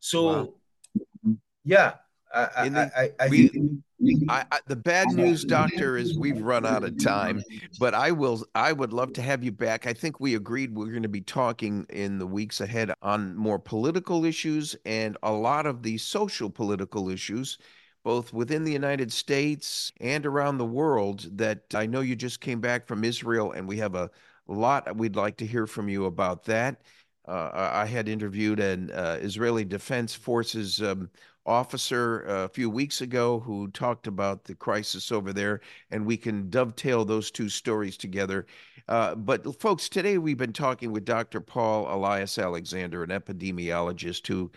[0.00, 1.34] So, wow.
[1.62, 1.92] yeah,
[2.32, 3.50] I, the, I, I, we,
[3.98, 7.42] the bad news, doctor, is we've run out of time.
[7.78, 8.44] But I will.
[8.54, 9.86] I would love to have you back.
[9.86, 13.58] I think we agreed we're going to be talking in the weeks ahead on more
[13.58, 17.58] political issues and a lot of the social political issues,
[18.04, 21.28] both within the United States and around the world.
[21.36, 24.10] That I know you just came back from Israel, and we have a
[24.46, 26.80] lot we'd like to hear from you about that.
[27.28, 31.10] Uh, I had interviewed an uh, Israeli Defense Forces um,
[31.46, 35.60] officer uh, a few weeks ago who talked about the crisis over there,
[35.90, 38.46] and we can dovetail those two stories together.
[38.88, 41.40] Uh, but, folks, today we've been talking with Dr.
[41.40, 44.50] Paul Elias Alexander, an epidemiologist who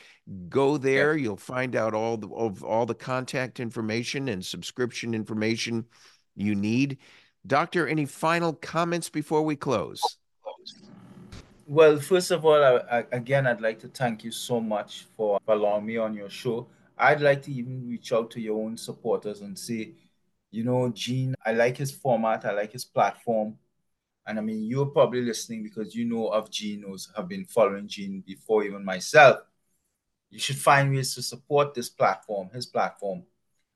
[0.47, 1.17] Go there.
[1.17, 5.85] You'll find out all the, of all the contact information and subscription information
[6.35, 6.99] you need.
[7.47, 10.03] Doctor, any final comments before we close?
[11.65, 15.39] Well, first of all, I, I, again, I'd like to thank you so much for
[15.47, 16.67] allowing me on your show.
[16.95, 19.93] I'd like to even reach out to your own supporters and say,
[20.51, 23.57] you know, Gene, I like his format, I like his platform.
[24.25, 27.87] And I mean, you're probably listening because you know of Gene, or have been following
[27.87, 29.39] Gene before even myself.
[30.29, 33.23] You should find ways to support this platform, his platform,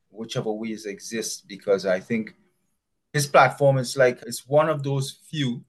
[0.10, 2.34] whichever ways exist, because I think
[3.14, 5.64] his platform is like it's one of those few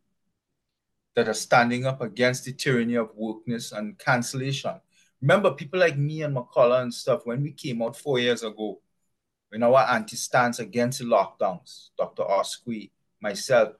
[1.14, 4.80] that are standing up against the tyranny of wokeness and cancellation.
[5.20, 8.80] Remember, people like me and McCullough and stuff, when we came out four years ago,
[9.50, 12.22] in our anti-stance against the lockdowns, Dr.
[12.22, 13.72] Oskoui, myself,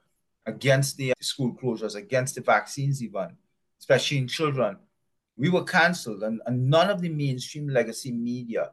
[0.49, 3.37] against the school closures, against the vaccines, even,
[3.79, 4.77] especially in children.
[5.37, 8.71] We were cancelled, and, and none of the mainstream legacy media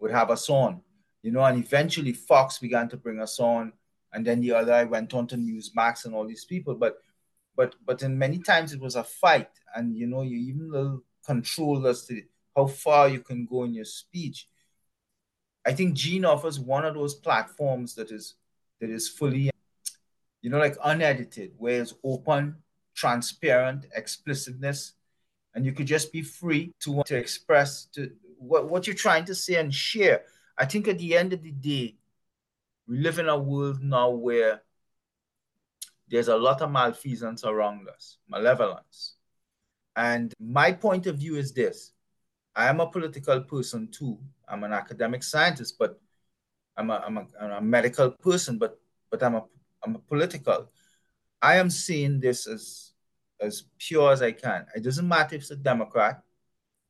[0.00, 0.80] would have us on,
[1.22, 1.44] you know.
[1.44, 3.72] And eventually, Fox began to bring us on,
[4.12, 6.74] and then the other I went on to Newsmax and all these people.
[6.74, 6.98] But,
[7.56, 11.04] but, but in many times it was a fight, and you know, you even little
[11.24, 12.22] control as to
[12.56, 14.48] how far you can go in your speech.
[15.66, 18.34] I think Gene offers one of those platforms that is
[18.80, 19.50] that is fully
[20.44, 22.56] you know, like unedited, where it's open,
[22.94, 24.92] transparent, explicitness,
[25.54, 29.34] and you could just be free to to express to what, what you're trying to
[29.34, 30.20] say and share.
[30.58, 31.96] I think at the end of the day,
[32.86, 34.60] we live in a world now where
[36.08, 39.14] there's a lot of malfeasance around us, malevolence.
[39.96, 41.92] And my point of view is this
[42.54, 44.18] I am a political person too.
[44.46, 45.98] I'm an academic scientist, but
[46.76, 48.78] I'm a, I'm a, I'm a medical person, but
[49.10, 49.44] but I'm a
[49.84, 50.70] I'm a political.
[51.42, 52.92] I am seeing this as
[53.40, 54.66] as pure as I can.
[54.74, 56.22] It doesn't matter if it's a Democrat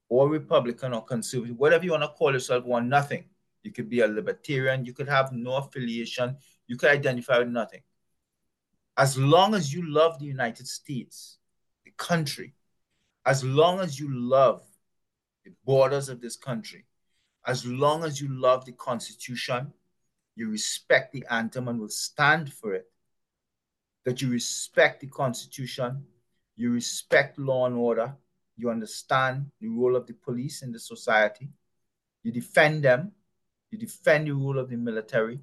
[0.08, 3.24] or Republican or conservative, whatever you want to call yourself, one nothing.
[3.62, 6.36] You could be a libertarian, you could have no affiliation,
[6.66, 7.80] you could identify with nothing.
[8.96, 11.38] As long as you love the United States,
[11.84, 12.54] the country,
[13.26, 14.62] as long as you love
[15.44, 16.84] the borders of this country,
[17.46, 19.72] as long as you love the Constitution,
[20.36, 22.86] you respect the anthem and will stand for it,
[24.04, 26.04] that you respect the Constitution,
[26.56, 28.14] you respect law and order,
[28.56, 31.48] you understand the role of the police in the society,
[32.22, 33.12] you defend them,
[33.70, 35.40] you defend the role of the military,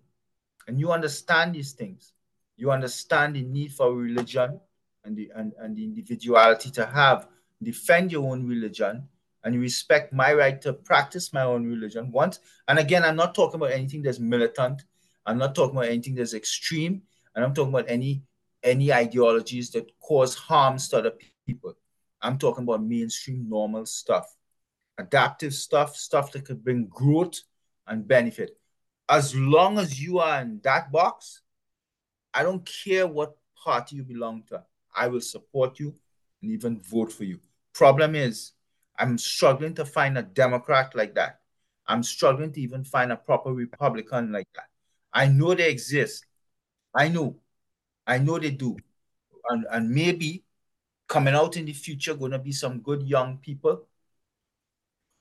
[0.68, 2.14] and you understand these things.
[2.56, 4.60] You understand the need for religion
[5.04, 7.28] and the, and, and the individuality to have,
[7.62, 9.08] defend your own religion,
[9.44, 12.40] and respect my right to practice my own religion once.
[12.68, 14.84] And again i'm not talking about anything that's militant.
[15.26, 17.02] I'm not talking about anything that's extreme.
[17.36, 18.24] And i'm talking about any
[18.64, 21.14] any ideologies that cause harms to other
[21.48, 21.76] people.
[22.22, 24.36] I'm talking about mainstream normal stuff.
[24.98, 27.40] Adaptive stuff stuff that could bring growth
[27.88, 28.58] and benefit.
[29.10, 31.42] As long as you are in that box
[32.34, 34.64] i don't care what party you belong to,
[34.96, 35.94] I will support you
[36.42, 37.40] and even vote for you.
[37.74, 38.52] Problem is,
[38.98, 41.40] I'm struggling to find a Democrat like that.
[41.88, 44.68] I'm struggling to even find a proper Republican like that.
[45.14, 46.26] I know they exist.
[46.94, 47.36] I know.
[48.08, 48.78] I know they do.
[49.50, 50.46] And, and maybe
[51.08, 53.88] coming out in the future going to be some good young people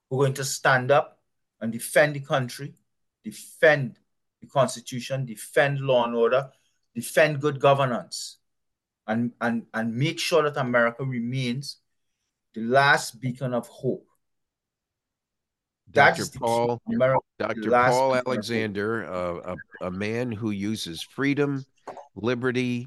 [0.09, 1.19] who are going to stand up
[1.61, 2.75] and defend the country,
[3.25, 3.99] defend
[4.41, 6.51] the Constitution, defend law and order,
[6.95, 8.37] defend good governance,
[9.07, 11.79] and, and, and make sure that America remains
[12.55, 14.07] the last beacon of hope.
[15.91, 16.25] Dr.
[16.39, 16.81] Paul,
[17.39, 17.71] Dr.
[17.71, 21.65] Paul Alexander, uh, a, a man who uses freedom,
[22.15, 22.87] liberty,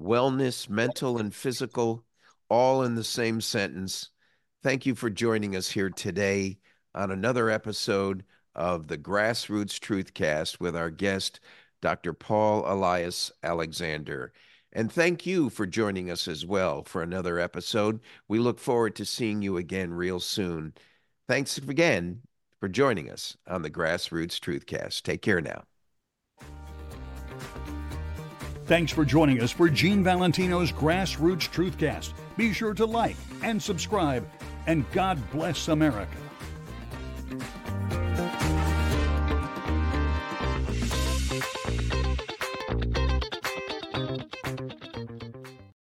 [0.00, 2.04] wellness, mental and physical,
[2.48, 4.10] all in the same sentence.
[4.62, 6.58] Thank you for joining us here today
[6.94, 11.40] on another episode of the Grassroots Truthcast with our guest,
[11.82, 12.12] Dr.
[12.12, 14.32] Paul Elias Alexander.
[14.72, 18.00] And thank you for joining us as well for another episode.
[18.28, 20.74] We look forward to seeing you again real soon.
[21.26, 22.22] Thanks again
[22.60, 25.02] for joining us on the Grassroots Truthcast.
[25.02, 25.64] Take care now.
[28.66, 32.12] Thanks for joining us for Gene Valentino's Grassroots Truthcast.
[32.36, 34.28] Be sure to like and subscribe,
[34.66, 36.27] and God bless America.